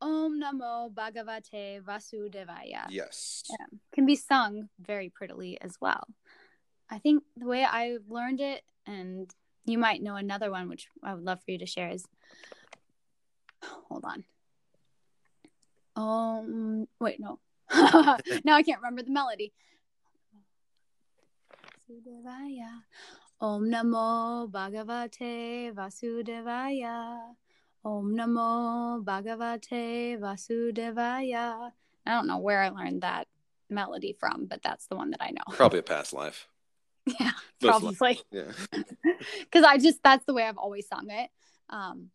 [0.00, 3.44] Om Namo Bhagavate Vasudevaya Yes.
[3.60, 6.04] um, can be sung very prettily as well.
[6.90, 9.30] I think the way I learned it, and
[9.64, 12.04] you might know another one, which I would love for you to share, is
[13.88, 14.24] hold on.
[15.96, 17.38] Um, wait, no.
[18.44, 19.52] now I can't remember the melody.
[21.92, 22.82] Vasudevaya.
[23.40, 27.18] Om Namo Bhagavate Vasudevaya.
[27.84, 31.72] Om Namo Bhagavate Vasudevaya.
[32.06, 33.26] I don't know where I learned that
[33.68, 35.42] melody from, but that's the one that I know.
[35.56, 36.48] Probably a past life.
[37.04, 38.20] Yeah, Most probably.
[38.30, 38.52] Yeah.
[39.40, 41.30] Because I just, that's the way I've always sung it.
[41.68, 42.10] Um,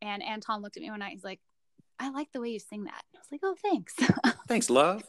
[0.00, 1.12] and Anton looked at me one night.
[1.12, 1.40] He's like,
[2.00, 3.04] I like the way you sing that.
[3.14, 3.94] I was like, oh, thanks.
[4.48, 5.04] Thanks, love.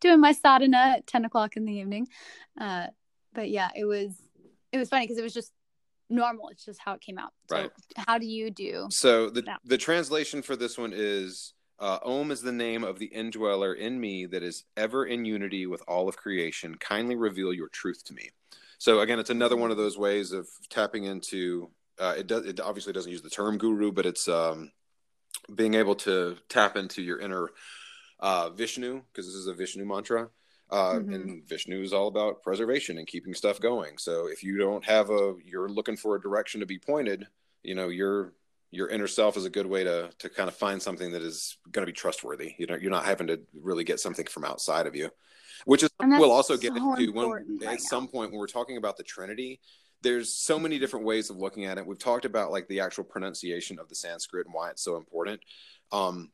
[0.00, 2.06] Doing my sadhana at 10 o'clock in the evening.
[2.58, 2.86] Uh,
[3.34, 4.12] but yeah, it was,
[4.72, 5.52] it was funny because it was just
[6.08, 6.48] normal.
[6.50, 7.32] It's just how it came out.
[7.50, 7.70] So Right.
[7.96, 8.86] how do you do?
[8.90, 9.56] So the Yeah.
[9.64, 14.00] the translation for this one is uh, Om is the name of the indweller in
[14.00, 16.76] me that is ever in unity with all of creation.
[16.76, 18.30] Kindly reveal your truth to me.
[18.78, 21.70] So again, it's another one of those ways of tapping into.
[21.98, 22.46] Uh, it does.
[22.46, 24.70] It obviously doesn't use the term guru, but it's um,
[25.54, 27.50] being able to tap into your inner
[28.20, 30.28] uh, Vishnu because this is a Vishnu mantra.
[30.70, 31.14] Uh, Mhm.
[31.14, 33.96] And Vishnu is all about preservation and keeping stuff going.
[33.96, 37.26] So if you don't have a, you're looking for a direction to be pointed,
[37.62, 38.34] you know, your
[38.70, 41.56] your inner self is a good way to to kind of find something that is
[41.72, 42.54] going to be trustworthy.
[42.58, 45.10] You know, you're not having to really get something from outside of you.
[45.64, 48.46] which is we'll also get so into when important at right some point when we're
[48.46, 49.60] talking about the Trinity.
[50.02, 51.86] There's so many different ways of looking at it.
[51.86, 55.40] We've talked about like the actual pronunciation of the Sanskrit and why it's so important.
[55.90, 56.30] Um,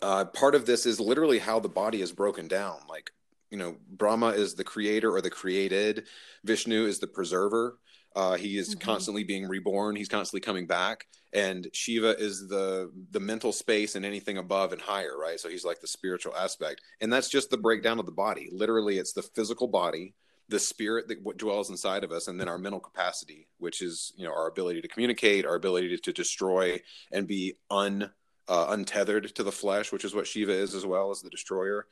[0.00, 2.78] uh, part of this is literally how the body is broken down.
[2.88, 3.10] Like,
[3.50, 6.06] you know, Brahma is the creator or the created,
[6.44, 7.78] Vishnu is the preserver.
[8.14, 8.80] Uh, he is Mhm.
[8.80, 9.96] constantly being reborn.
[9.96, 14.82] He's constantly coming back, and Shiva is the the mental space and anything above and
[14.82, 15.40] higher, right?
[15.40, 18.50] So he's like the spiritual aspect, and that's just the breakdown of the body.
[18.52, 20.14] Literally, it's the physical body,
[20.52, 24.24] the spirit that dwells inside of us, and then our mental capacity, which is you
[24.24, 26.78] know our ability to communicate, our ability to, to destroy
[27.10, 28.10] and be un
[28.48, 31.86] uh, untethered to the flesh, which is what Shiva is as well as the destroyer.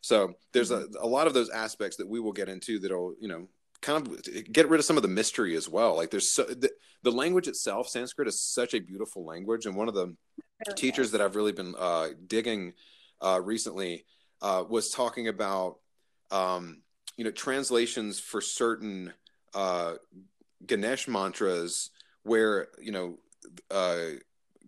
[0.00, 3.28] So there's a, a lot of those aspects that we will get into that'll you
[3.28, 3.48] know
[3.82, 5.96] kind of get rid of some of the mystery as well.
[5.96, 6.70] Like there's so the,
[7.02, 10.14] the language itself, Sanskrit is such a beautiful language, and one of the
[10.66, 12.74] Really teachers that I've really been uh, digging
[13.20, 14.04] uh, recently
[14.40, 15.78] uh, was talking about
[16.30, 16.82] um,
[17.16, 19.12] you know translations for certain
[19.54, 19.94] uh,
[20.66, 21.90] Ganesh mantras
[22.22, 23.18] where you know
[23.70, 24.16] uh,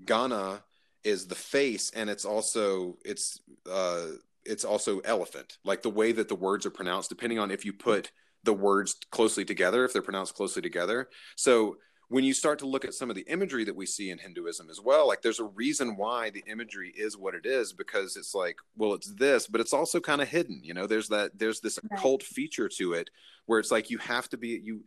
[0.05, 0.63] Gana
[1.05, 3.41] is the face and it's also it's
[3.71, 4.07] uh,
[4.45, 7.73] it's also elephant like the way that the words are pronounced depending on if you
[7.73, 8.11] put
[8.45, 11.09] the words closely together if they're pronounced closely together.
[11.37, 11.77] So
[12.09, 14.71] when you start to look at some of the imagery that we see in Hinduism
[14.71, 18.35] as well, like there's a reason why the imagery is what it is because it's
[18.35, 20.61] like, well, it's this, but it's also kind of hidden.
[20.63, 21.99] You know, there's that, there's this Right.
[21.99, 23.11] occult feature to it
[23.47, 24.85] where it's like you have to be, you,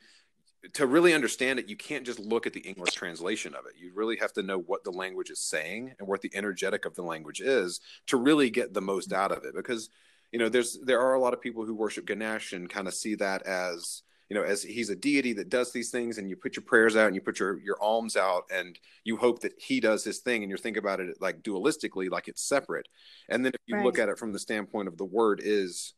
[0.74, 3.74] to really understand it, you can't just look at the English translation of it.
[3.78, 6.96] You really have to know what the language is saying and what the energetic of
[6.96, 9.22] the language is to really get the most mm-hmm.
[9.22, 9.56] out of it.
[9.56, 9.90] Because,
[10.32, 12.94] you know, there's, there are a lot of people who worship Ganesh and kind of
[12.94, 16.36] see that as, you know, as he's a deity that does these things, and you
[16.36, 19.54] put your prayers out and you put your your alms out, and you hope that
[19.58, 22.88] he does his thing, and you think about it like dualistically, like it's separate.
[23.30, 25.94] And then if you look at it from the standpoint of the word is,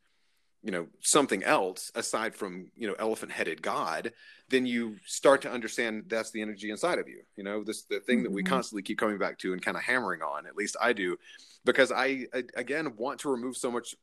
[0.64, 4.14] you know, something else aside from you know elephant headed God,
[4.50, 7.24] then you start to understand that's the energy inside of you.
[7.36, 8.46] You know, this the thing that we Mhm.
[8.46, 10.46] constantly keep coming back to and kind of hammering on.
[10.46, 11.18] At least I do,
[11.66, 13.96] because I, I again want to remove so much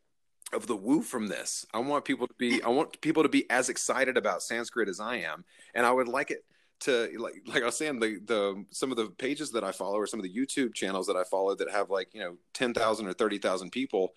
[0.52, 1.66] of the woo from this.
[1.74, 5.00] I want people to be I want people to be as excited about Sanskrit as
[5.00, 5.44] I am,
[5.74, 6.44] and I would like it
[6.80, 9.96] to like like I was saying the the some of the pages that I follow
[9.96, 12.72] or some of the YouTube channels that I follow that have like you know ten
[12.72, 14.14] thousand or thirty thousand people.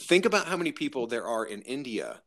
[0.00, 2.20] Think about how many people there are in India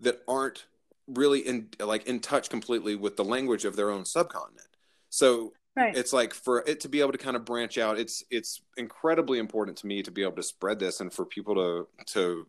[0.00, 0.66] that aren't
[1.06, 4.68] really in like in touch completely with the language of their own subcontinent.
[5.08, 5.96] So Right.
[5.96, 9.38] it's like for it to be able to kind of branch out it's it's incredibly
[9.38, 12.46] important to me to be able to spread this and for people to to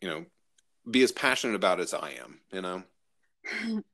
[0.00, 0.24] you know
[0.90, 2.82] be as passionate about it as i am you know
[3.72, 3.84] and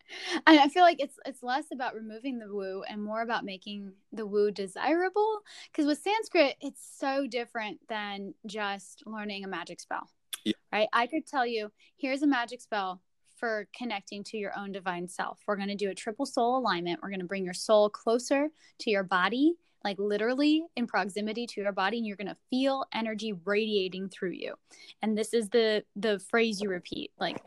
[0.46, 4.26] I feel like it's it's less about removing the woo and more about making the
[4.26, 5.40] woo desirable.
[5.70, 10.08] Because with Sanskrit, it's so different than just learning a magic spell.
[10.44, 10.52] Yeah.
[10.72, 10.88] Right?
[10.92, 13.00] I could tell you, here's a magic spell
[13.40, 15.40] for connecting to your own divine self.
[15.46, 17.00] We're going to do a triple soul alignment.
[17.02, 18.48] We're going to bring your soul closer
[18.80, 22.84] to your body, like literally in proximity to your body, and you're going to feel
[22.92, 24.54] energy radiating through you.
[25.02, 27.42] And this is the the phrase you repeat, like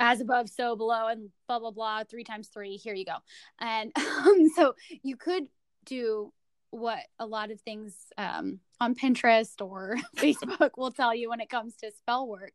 [0.00, 2.02] as above, so below, and blah blah blah.
[2.04, 2.76] Three times three.
[2.76, 3.16] Here you go.
[3.60, 5.46] And um, so you could
[5.84, 6.32] do
[6.72, 11.50] what a lot of things um, on Pinterest or Facebook will tell you when it
[11.50, 12.54] comes to spell work,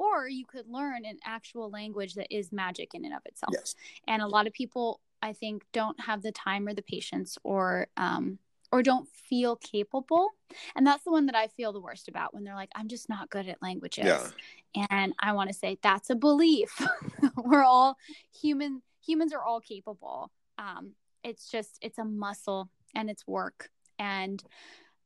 [0.00, 3.52] or you could learn an actual language that is magic in and of itself.
[3.52, 3.74] yes
[4.08, 7.86] And a lot of people, I think, don't have the time or the patience or
[7.96, 8.38] um,
[8.72, 10.30] or don't feel capable.
[10.76, 13.08] And that's the one that I feel the worst about when they're like, I'm just
[13.08, 14.06] not good at languages.
[14.06, 16.70] yeah And I want to say that's a belief.
[17.36, 17.96] We're all
[18.42, 18.80] human.
[19.06, 20.30] Humans are all capable.
[20.56, 20.92] Um,
[21.24, 23.68] it's just it's a muscle and it's work.
[23.98, 24.42] And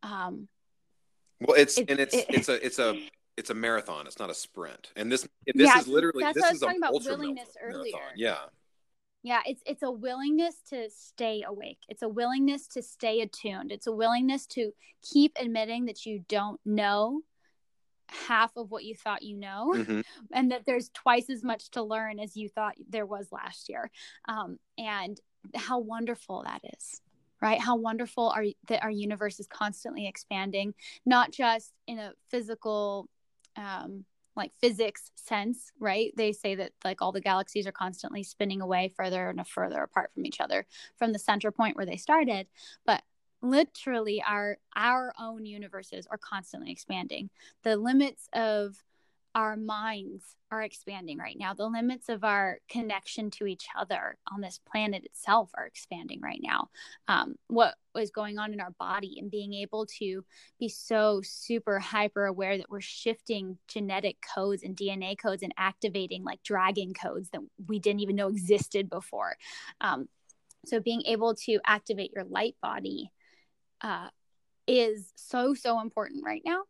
[0.02, 0.46] um,
[1.40, 2.90] well it's It- and it's it- it's a it's a
[3.36, 5.22] it's a marathon it's not a sprint and this
[5.54, 7.80] this Yeah, is literally that's this what I was is a talking about willingness marathon.
[7.80, 8.12] earlier.
[8.16, 8.38] yeah
[9.26, 11.78] yeah, it's it's a willingness to stay awake.
[11.88, 13.72] It's a willingness to stay attuned.
[13.72, 14.72] It's a willingness to
[15.02, 17.22] keep admitting that you don't know
[18.10, 19.72] half of what you thought you know.
[19.74, 20.04] Mhm.
[20.34, 23.90] and that there's twice as much to learn as you thought there was last year
[24.28, 25.18] um, and
[25.54, 27.00] how wonderful that is
[27.40, 30.74] right how wonderful are that our universe is constantly expanding
[31.06, 33.08] not just in a physical
[33.56, 34.04] um,
[34.36, 36.12] like physics sense right?
[36.16, 40.12] They say that like all the galaxies are constantly spinning away further and further apart
[40.12, 42.46] from each other from the center point where they started.
[42.84, 43.02] But
[43.42, 47.30] literally our our own universes are constantly expanding.
[47.62, 48.76] The limits of
[49.34, 51.52] our minds are expanding right now.
[51.54, 56.38] The limits of our connection to each other on this planet itself are expanding right
[56.40, 56.68] now.
[57.08, 60.24] Um, what was going on in our body and being able to
[60.60, 66.22] be so super hyper aware that we're shifting genetic codes and DNA codes and activating
[66.22, 69.36] like dragon codes that we didn't even know existed before.
[69.80, 70.08] Um,
[70.66, 73.10] so being able to activate your light body
[73.80, 74.08] uh,
[74.66, 76.62] is so so important right now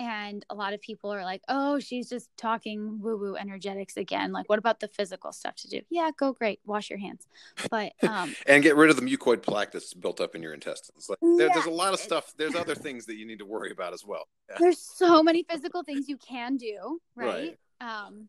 [0.00, 4.32] and a lot of people are like oh she's just talking woo woo energetics again
[4.32, 7.28] like what about the physical stuff to do yeah go great wash your hands
[7.70, 11.08] but um and get rid of the mucoid plaque that's built up in your intestines
[11.08, 11.34] like yeah.
[11.36, 13.92] there, there's a lot of stuff there's other things that you need to worry about
[13.92, 14.56] as well yeah.
[14.58, 17.58] there's so many physical things you can do right?
[17.80, 18.28] right um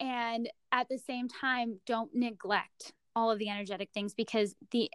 [0.00, 4.90] and at the same time don't neglect all of the energetic things because the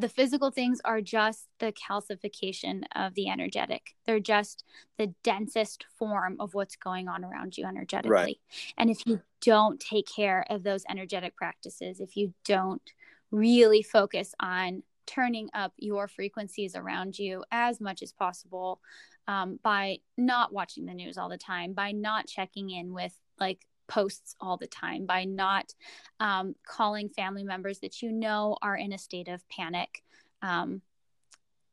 [0.00, 3.94] the physical things are just the calcification of the energetic.
[4.06, 4.64] They're just
[4.96, 8.10] the densest form of what's going on around you energetically.
[8.10, 8.38] Right.
[8.76, 12.82] And if you don't take care of those energetic practices, if you don't
[13.30, 18.80] really focus on turning up your frequencies around you as much as possible
[19.26, 23.66] um, by not watching the news all the time, by not checking in with like
[23.88, 25.74] posts all the time by not
[26.20, 30.02] um, calling family members that you know are in a state of panic
[30.42, 30.80] um,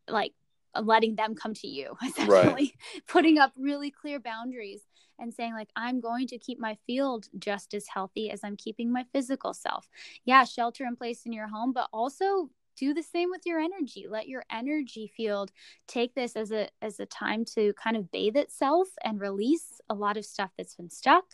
[0.09, 0.33] like
[0.81, 2.71] letting them come to you essentially right.
[3.07, 4.81] putting up really clear boundaries
[5.19, 8.91] and saying like i'm going to keep my field just as healthy as i'm keeping
[8.91, 9.87] my physical self
[10.25, 14.05] yeah shelter in place in your home but also do the same with your energy
[14.09, 15.51] let your energy field
[15.87, 19.93] take this as a as a time to kind of bathe itself and release a
[19.93, 21.25] lot of stuff that's been stuck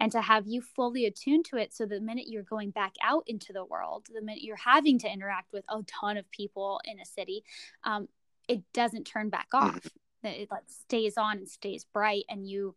[0.00, 3.24] and to have you fully attuned to it so the minute you're going back out
[3.26, 7.00] into the world the minute you're having to interact with a ton of people in
[7.00, 7.42] a city
[7.84, 8.08] um,
[8.48, 9.82] it doesn't turn back off
[10.24, 10.26] mm-hmm.
[10.26, 12.74] it like stays on and stays bright and you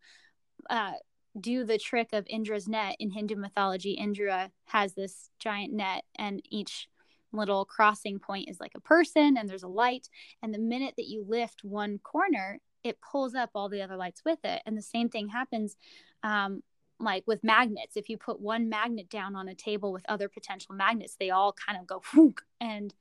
[0.69, 0.93] uh,
[1.39, 3.91] do the trick of Indra's net in Hindu mythology.
[3.91, 6.87] Indra has this giant net, and each
[7.33, 10.09] little crossing point is like a person and there's a light.
[10.41, 14.23] And the minute that you lift one corner, it pulls up all the other lights
[14.25, 14.61] with it.
[14.65, 15.75] And the same thing happens
[16.23, 16.63] um,
[16.99, 17.97] like with magnets.
[17.97, 21.53] If you put one magnet down on a table with other potential magnets, they all
[21.53, 22.01] kind of go
[22.61, 22.93] and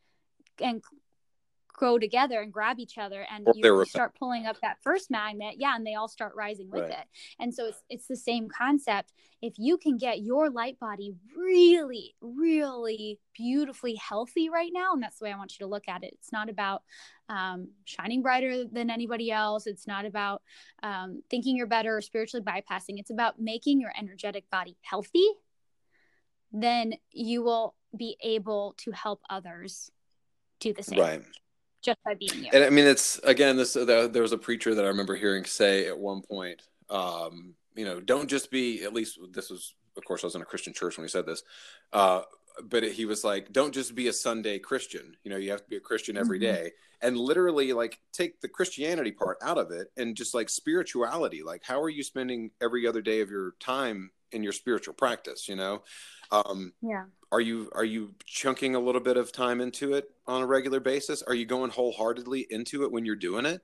[0.58, 0.82] and
[1.80, 5.74] grow together and grab each other and you start pulling up that first magnet yeah
[5.74, 6.90] and they all start rising with right.
[6.90, 7.06] it.
[7.38, 9.14] And so it's it's the same concept.
[9.40, 15.18] If you can get your light body really really beautifully healthy right now and that's
[15.18, 16.82] the way i want you to look at it it's not about
[17.30, 20.42] um, shining brighter than anybody else it's not about
[20.82, 25.26] um, thinking you're better or spiritually bypassing it's about making your energetic body healthy
[26.52, 29.90] then you will be able to help others
[30.58, 30.98] do the same.
[30.98, 31.22] Right
[31.82, 32.50] just by being you.
[32.52, 35.44] And I mean, it's again, this there, there was a preacher that I remember hearing
[35.44, 38.84] say at one point, um, you know, don't just be.
[38.84, 41.26] At least this was, of course, I was in a Christian church when he said
[41.26, 41.42] this.
[41.92, 42.22] Uh,
[42.64, 45.16] but he was like, don't just be a Sunday Christian.
[45.24, 46.54] You know, you have to be a Christian every mm-hmm.
[46.54, 51.42] day, and literally like take the Christianity part out of it and just like spirituality.
[51.42, 55.48] Like, how are you spending every other day of your time in your spiritual practice?
[55.48, 55.82] You know,
[56.30, 60.42] um, yeah are you are you chunking a little bit of time into it on
[60.42, 63.60] a regular basis are you going wholeheartedly into it when you're doing it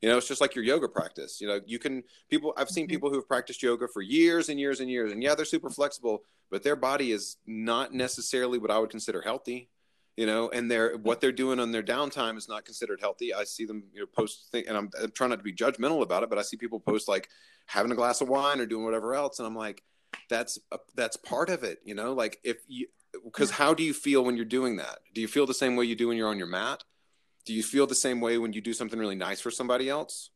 [0.00, 2.84] you know it's just like your yoga practice you know you can people i've seen
[2.84, 2.90] mm-hmm.
[2.90, 5.70] people who have practiced yoga for years and years and years and yeah they're super
[5.70, 9.68] flexible but their body is not necessarily what i would consider healthy
[10.16, 13.44] you know and they're what they're doing on their downtime is not considered healthy i
[13.44, 16.22] see them you know post thing, and I'm, I'm trying not to be judgmental about
[16.22, 17.28] it but i see people post like
[17.66, 19.82] having a glass of wine or doing whatever else and i'm like
[20.28, 22.86] that's a, that's part of it you know like if you
[23.24, 24.98] because how do you feel when you're doing that?
[25.14, 26.84] Do you feel the same way you do when you're on your mat?
[27.44, 30.30] Do you feel the same way when you do something really nice for somebody else?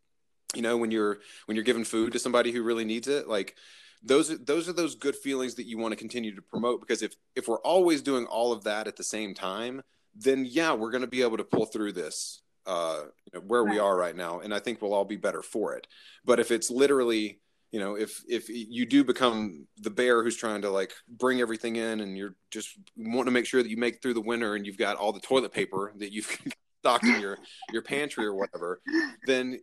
[0.55, 3.57] You know, when you're when you're giving food to somebody who really needs it, like
[4.03, 7.15] those those are those good feelings that you want to continue to promote because if
[7.35, 9.83] if we're always doing all of that at the same time,
[10.15, 13.65] then yeah, we're going to be able to pull through this uh, you know, where
[13.65, 15.87] we are right now, and I think we'll all be better for it.
[16.25, 17.41] But if it's literally
[17.73, 21.75] you know if if you do become the bear who's trying to like bring everything
[21.75, 24.65] in and you're just wanting to make sure that you make through the winter and
[24.65, 26.39] you've got all the toilet paper that you've
[26.85, 27.39] stocked in your
[27.73, 28.83] your pantry or whatever
[29.27, 29.59] then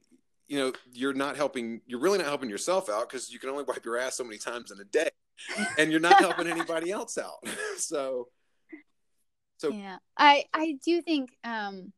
[0.47, 3.63] you know you're not helping you're really not helping yourself out because you can only
[3.63, 5.09] wipe your ass so many times in a day
[5.78, 7.38] and you're not helping anybody else out.
[7.78, 8.28] So
[9.57, 11.93] so yeah i i do think um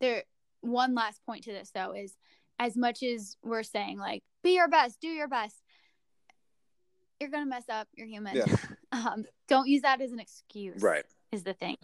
[0.00, 0.24] there
[0.60, 2.16] one last point to this though is
[2.58, 5.56] as much as we're saying like be your best do your best
[7.20, 8.36] you're gonna mess up you're human.
[8.36, 8.56] Yeah.
[8.92, 10.82] um, don't use that as an excuse.
[10.82, 11.76] Right is the thing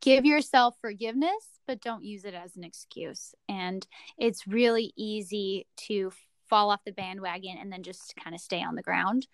[0.00, 3.86] give yourself forgiveness but don't use it as an excuse and
[4.18, 6.10] it's really easy to
[6.50, 9.26] fall off the bandwagon and then just kind of stay on the ground.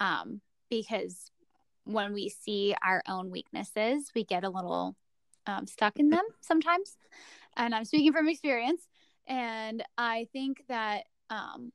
[0.00, 0.40] Um,
[0.70, 1.30] because
[1.84, 4.96] when we see our own weaknesses, we get a little
[5.46, 6.96] um, stuck in them sometimes.
[7.56, 8.88] And I'm speaking from experience.
[9.26, 11.72] And I think that um,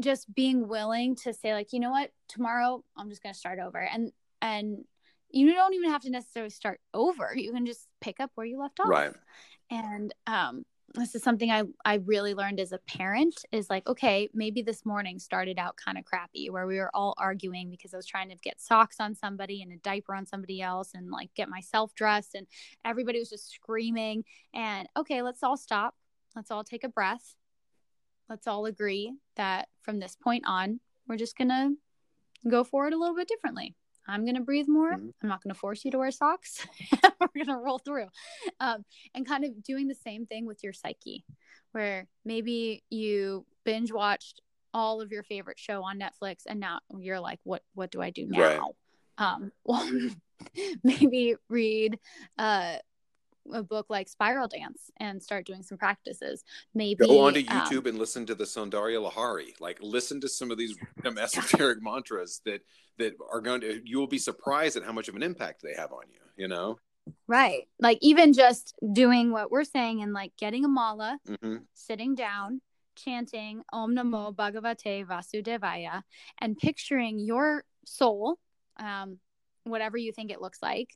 [0.00, 3.58] just being willing to say, like, you know what, tomorrow I'm just going to start
[3.58, 3.78] over.
[3.78, 4.84] And, and,
[5.30, 7.32] you don't even have to necessarily start over.
[7.34, 8.88] You can just pick up where you left off.
[8.88, 9.12] Right.
[9.70, 10.64] And um,
[10.94, 14.86] this is something I, I really learned as a parent is like, okay, maybe this
[14.86, 18.30] morning started out kind of crappy where we were all arguing because I was trying
[18.30, 21.94] to get socks on somebody and a diaper on somebody else and like get myself
[21.94, 22.46] dressed and
[22.84, 24.24] everybody was just screaming.
[24.54, 25.94] And okay, let's all stop.
[26.34, 27.34] Let's all take a breath.
[28.30, 31.74] Let's all agree that from this point on, we're just going to
[32.48, 33.74] go forward a little bit differently.
[34.08, 34.94] I'm going to breathe more.
[34.94, 35.08] Mm-hmm.
[35.22, 36.66] I'm not going to force you to wear socks.
[37.20, 38.06] We're going to roll through.
[38.58, 38.84] Um,
[39.14, 41.24] and kind of doing the same thing with your psyche,
[41.72, 44.40] where maybe you binge watched
[44.72, 48.10] all of your favorite show on Netflix and now you're like, what, what do I
[48.10, 48.40] do now?
[48.40, 48.60] Right.
[49.18, 49.90] Um, well,
[50.82, 51.98] maybe read,
[52.38, 52.76] uh,
[53.52, 56.44] a book like Spiral Dance and start doing some practices.
[56.74, 59.58] Maybe go onto um, YouTube um, and listen to the Soundarya Lahari.
[59.60, 62.62] Like listen to some of these esoteric mantras that
[62.98, 65.74] that are going to you will be surprised at how much of an impact they
[65.74, 66.78] have on you you know
[67.26, 71.56] right like even just doing what we're saying and like getting a mala mm-hmm.
[71.74, 72.60] sitting down
[72.96, 76.02] chanting om namo bhagavate vasudevaya
[76.40, 78.38] and picturing your soul
[78.78, 79.18] um,
[79.64, 80.90] whatever you think it looks like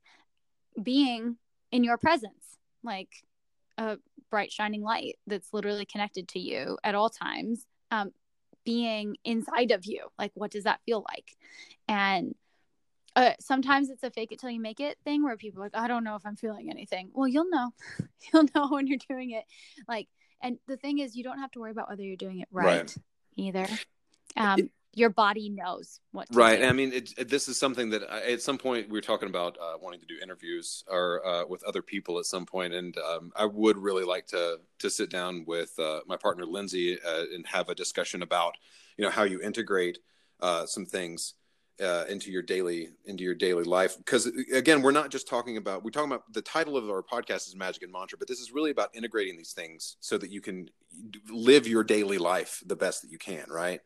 [0.82, 1.36] being
[1.72, 3.08] in your presence like
[3.78, 3.98] a
[4.30, 8.12] bright shining light that's literally connected to you at all times um,
[8.64, 11.36] being inside of you like what does that feel like?
[11.88, 12.34] And
[13.14, 15.86] uh, sometimes it's a fake it till you make it thing where people like i
[15.86, 17.10] don't know if i'm feeling anything.
[17.12, 17.72] Well you'll know.
[18.32, 19.44] You'll know when you're doing it.
[19.88, 20.08] Like
[20.40, 22.66] and the thing is you don't have to worry about whether you're doing it right,
[22.66, 22.96] right.
[23.36, 23.66] either.
[24.36, 26.66] Um, your body knows what right do.
[26.66, 29.28] i mean it, it, this is something that I, at some point we were talking
[29.28, 32.96] about uh, wanting to do interviews or uh, with other people at some point and
[32.98, 37.24] um, i would really like to to sit down with uh, my partner lindsay uh,
[37.34, 38.56] and have a discussion about
[38.96, 39.98] you know how you integrate
[40.40, 41.34] uh, some things
[41.80, 45.82] uh, into your daily into your daily life because again we're not just talking about
[45.82, 48.52] we're talking about the title of our podcast is magic and mantra but this is
[48.52, 50.68] really about integrating these things so that you can
[51.30, 53.80] live your daily life the best that you can right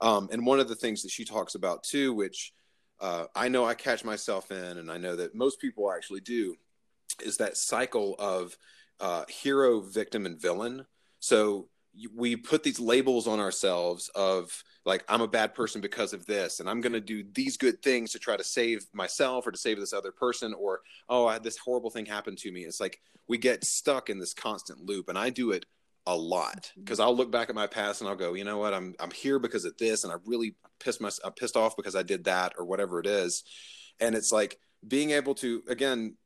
[0.00, 2.52] um, and one of the things that she talks about too, which
[3.00, 6.54] uh, I know I catch myself in, and I know that most people actually do,
[7.22, 8.56] is that cycle of
[9.00, 10.84] uh, hero, victim, and villain.
[11.18, 11.68] So
[12.14, 16.60] we put these labels on ourselves of like i'm a bad person because of this
[16.60, 19.58] and i'm going to do these good things to try to save myself or to
[19.58, 22.80] save this other person or oh I had this horrible thing happen to me it's
[22.80, 25.66] like we get stuck in this constant loop and i do it
[26.06, 27.00] a lot because.
[27.00, 29.38] I'll look back at my past and I'll go, you know what, I'm I'm here
[29.38, 32.54] because of this, and I really pissed my I'm pissed off because I did that
[32.58, 33.44] or whatever it is,
[34.00, 36.16] and it's like being able to again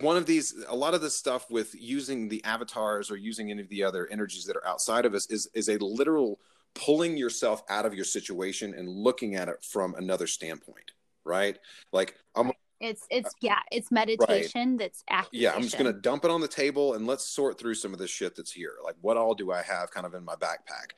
[0.00, 3.62] one of these a lot of this stuff with using the avatars or using any
[3.62, 6.38] of the other energies that are outside of us is is a literal
[6.74, 10.92] pulling yourself out of your situation and looking at it from another standpoint
[11.24, 11.58] right
[11.92, 12.50] like i'm
[12.82, 14.78] it's it's yeah, it's meditation right.
[14.78, 15.42] that's activation.
[15.44, 17.98] Yeah, I'm just gonna dump it on the table and let's sort through some of
[17.98, 18.74] this shit that's here.
[18.84, 20.90] Like what all do I have kind of in my backpack?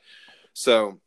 [0.53, 0.99] So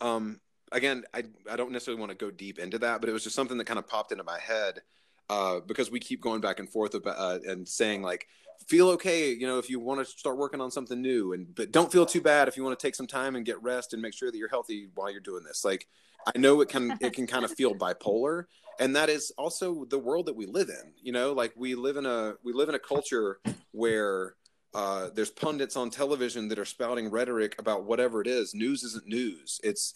[0.00, 0.40] um
[0.72, 3.36] again, I I don't necessarily want to go deep into that, but it was just
[3.36, 4.80] something that kind of popped into my head
[5.28, 8.26] uh, because we keep going back and forth about uh, and saying like
[8.68, 11.72] feel okay you know if you want to start working on something new and but
[11.72, 14.02] don't feel too bad if you want to take some time and get rest and
[14.02, 15.64] make sure that you're healthy while you're doing this.
[15.64, 15.86] Like
[16.34, 18.44] i know it can it can kind of feel bipolar
[18.78, 21.32] and that is also the world that we live in you know?
[21.32, 23.38] Like we live in a we live in a culture
[23.72, 24.34] where
[24.72, 29.06] uh, there's pundits on television that are spouting rhetoric about whatever it is news isn't
[29.06, 29.60] news.
[29.64, 29.94] It's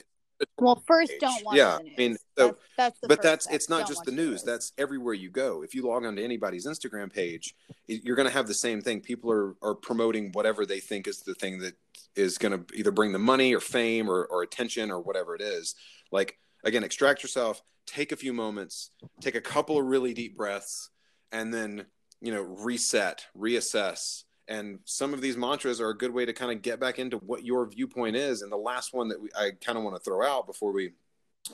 [0.59, 3.55] well first don't watch yeah i mean so that's, that's but that's step.
[3.55, 5.63] it's not don't just the news the that's everywhere you go.
[5.63, 7.55] If you log on to anybody's instagram page
[7.87, 9.01] you're going to have the same thing.
[9.01, 11.75] People are are promoting whatever they think is the thing that
[12.17, 15.41] is going to either bring them money or fame or, or attention or whatever it
[15.41, 15.75] is.
[16.11, 20.91] Like again extract yourself take a few moments, take a couple of really deep breaths,
[21.33, 21.87] and then,
[22.21, 24.25] you know, reset, reassess.
[24.49, 27.17] And some of these mantras are a good way to kind of get back into
[27.19, 28.43] what your viewpoint is.
[28.43, 30.93] And the last one that we, I kind of want to throw out before we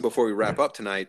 [0.00, 1.08] before we wrap up tonight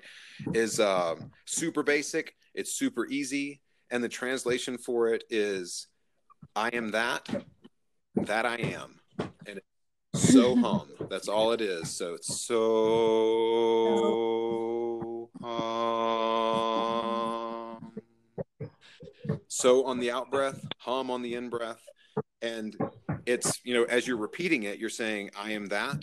[0.53, 2.35] is um, super basic.
[2.53, 5.87] It's super easy, and the translation for it is
[6.55, 7.27] "I am that,
[8.15, 9.59] that I am," and
[10.13, 10.89] it's so hum.
[11.09, 11.89] That's all it is.
[11.89, 13.71] So it's so
[15.43, 16.20] um,
[19.51, 21.81] so on the out breath, hum on the in breath,
[22.41, 22.73] and
[23.25, 26.01] it's you know as you're repeating it, you're saying, "I am that."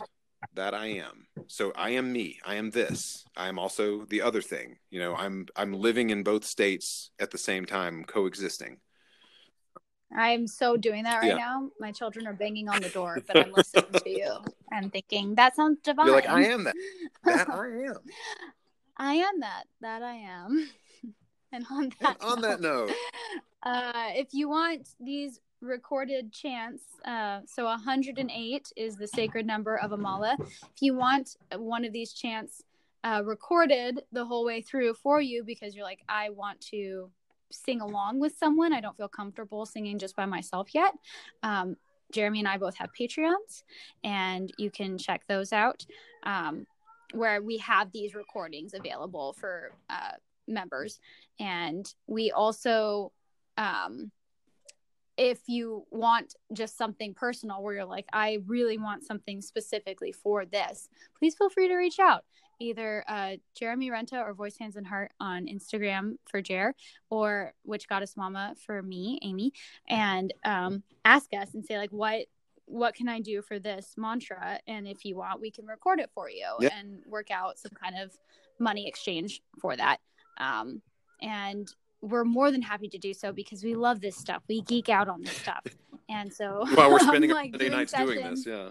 [0.54, 1.26] that I am.
[1.48, 2.38] So I am me.
[2.46, 3.24] I am this.
[3.36, 4.76] I am also the other thing.
[4.88, 8.78] You know, I'm I'm living in both states at the same time, coexisting.
[10.16, 11.36] I'm so doing that right yeah.
[11.36, 11.70] now.
[11.80, 14.36] My children are banging on the door, but I'm listening to you
[14.70, 16.06] and thinking that sounds divine.
[16.06, 16.74] You're like, I am that.
[17.24, 17.96] That I am.
[18.96, 19.64] I am that.
[19.80, 20.70] That I am.
[21.52, 22.92] And on that on note, that note,
[23.62, 26.82] uh, if you want these recorded chants.
[27.04, 30.36] Uh, so 108 is the sacred number of a mala.
[30.40, 32.62] If you want one of these chants
[33.04, 37.10] uh, recorded the whole way through for you because you're like, I want to
[37.50, 40.94] sing along with someone, I don't feel comfortable singing just by myself yet.
[41.42, 41.76] Um,
[42.12, 43.64] Jeremy and I both have Patreons,
[44.02, 45.84] and you can check those out
[46.22, 46.66] um,
[47.12, 50.12] where we have these recordings available for uh,
[50.48, 51.00] members.
[51.38, 53.12] And we also
[53.56, 54.12] um,
[55.18, 60.46] if you want just something personal where you're like, I really want something specifically for
[60.46, 60.88] this,
[61.18, 62.24] please feel free to reach out.
[62.60, 66.74] Either uh, Jeremy Renta or Voice Hands and Heart on Instagram for Jer
[67.10, 69.52] or Witch Goddess Mama for me, Amy,
[69.88, 72.26] and um, ask us and say like, what
[72.64, 74.60] what can I do for this mantra?
[74.66, 76.72] And if you want, we can record it for you yep.
[76.76, 78.12] and work out some kind of
[78.58, 80.00] money exchange for that.
[80.38, 80.82] Um,
[81.20, 84.42] and we're more than happy to do so because we love this stuff.
[84.48, 85.64] We geek out on this stuff.
[86.08, 88.68] And so while we're spending like, day nights sessions, doing this, yeah.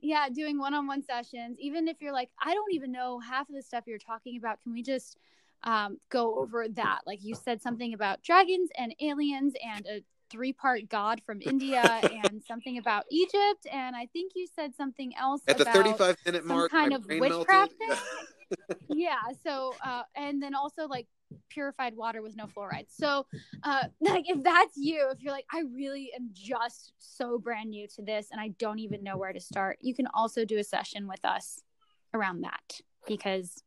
[0.00, 1.56] Yeah, doing one-on-one sessions.
[1.60, 4.60] Even if you're like, I don't even know half of the stuff you're talking about.
[4.62, 5.16] Can we just
[5.62, 7.00] um, go over that?
[7.06, 12.42] Like you said something about dragons and aliens and a three-part god from India and
[12.46, 13.66] something about Egypt.
[13.70, 16.70] And I think you said something else at the 35 minute mark.
[16.70, 17.96] Kind of witchcraft thing.
[18.88, 19.16] yeah.
[19.44, 21.06] So, uh, and then also like
[21.48, 22.86] purified water with no fluoride.
[22.88, 23.26] So,
[23.62, 27.86] uh, like if that's you, if you're like, I really am just so brand new
[27.96, 30.64] to this and I don't even know where to start, you can also do a
[30.64, 31.60] session with us
[32.12, 33.62] around that because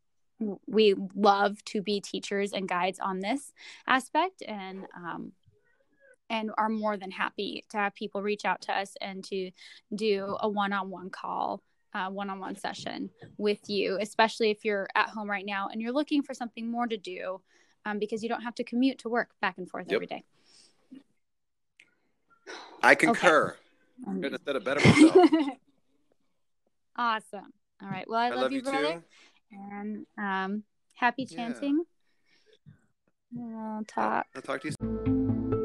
[0.68, 3.54] we love to be teachers and guides on this
[3.88, 5.32] aspect and um,
[6.30, 9.52] and are more than happy to have people reach out to us and to
[9.96, 11.62] do a one-on-one call
[11.94, 16.22] uh, one-on-one session with you especially if you're at home right now and you're looking
[16.22, 17.42] for something more to do
[17.86, 19.96] um, because you don't have to commute to work back and forth yep.
[19.96, 20.24] every day
[22.84, 23.56] i concur
[24.02, 24.12] okay.
[24.12, 25.16] i'm gonna set a better myself
[26.98, 29.04] awesome all right well i, I love, love, you, brother too.
[29.72, 30.64] and um,
[30.94, 31.84] happy chanting
[33.32, 33.76] yeah.
[33.76, 35.57] we'll talk i'll talk to you soon.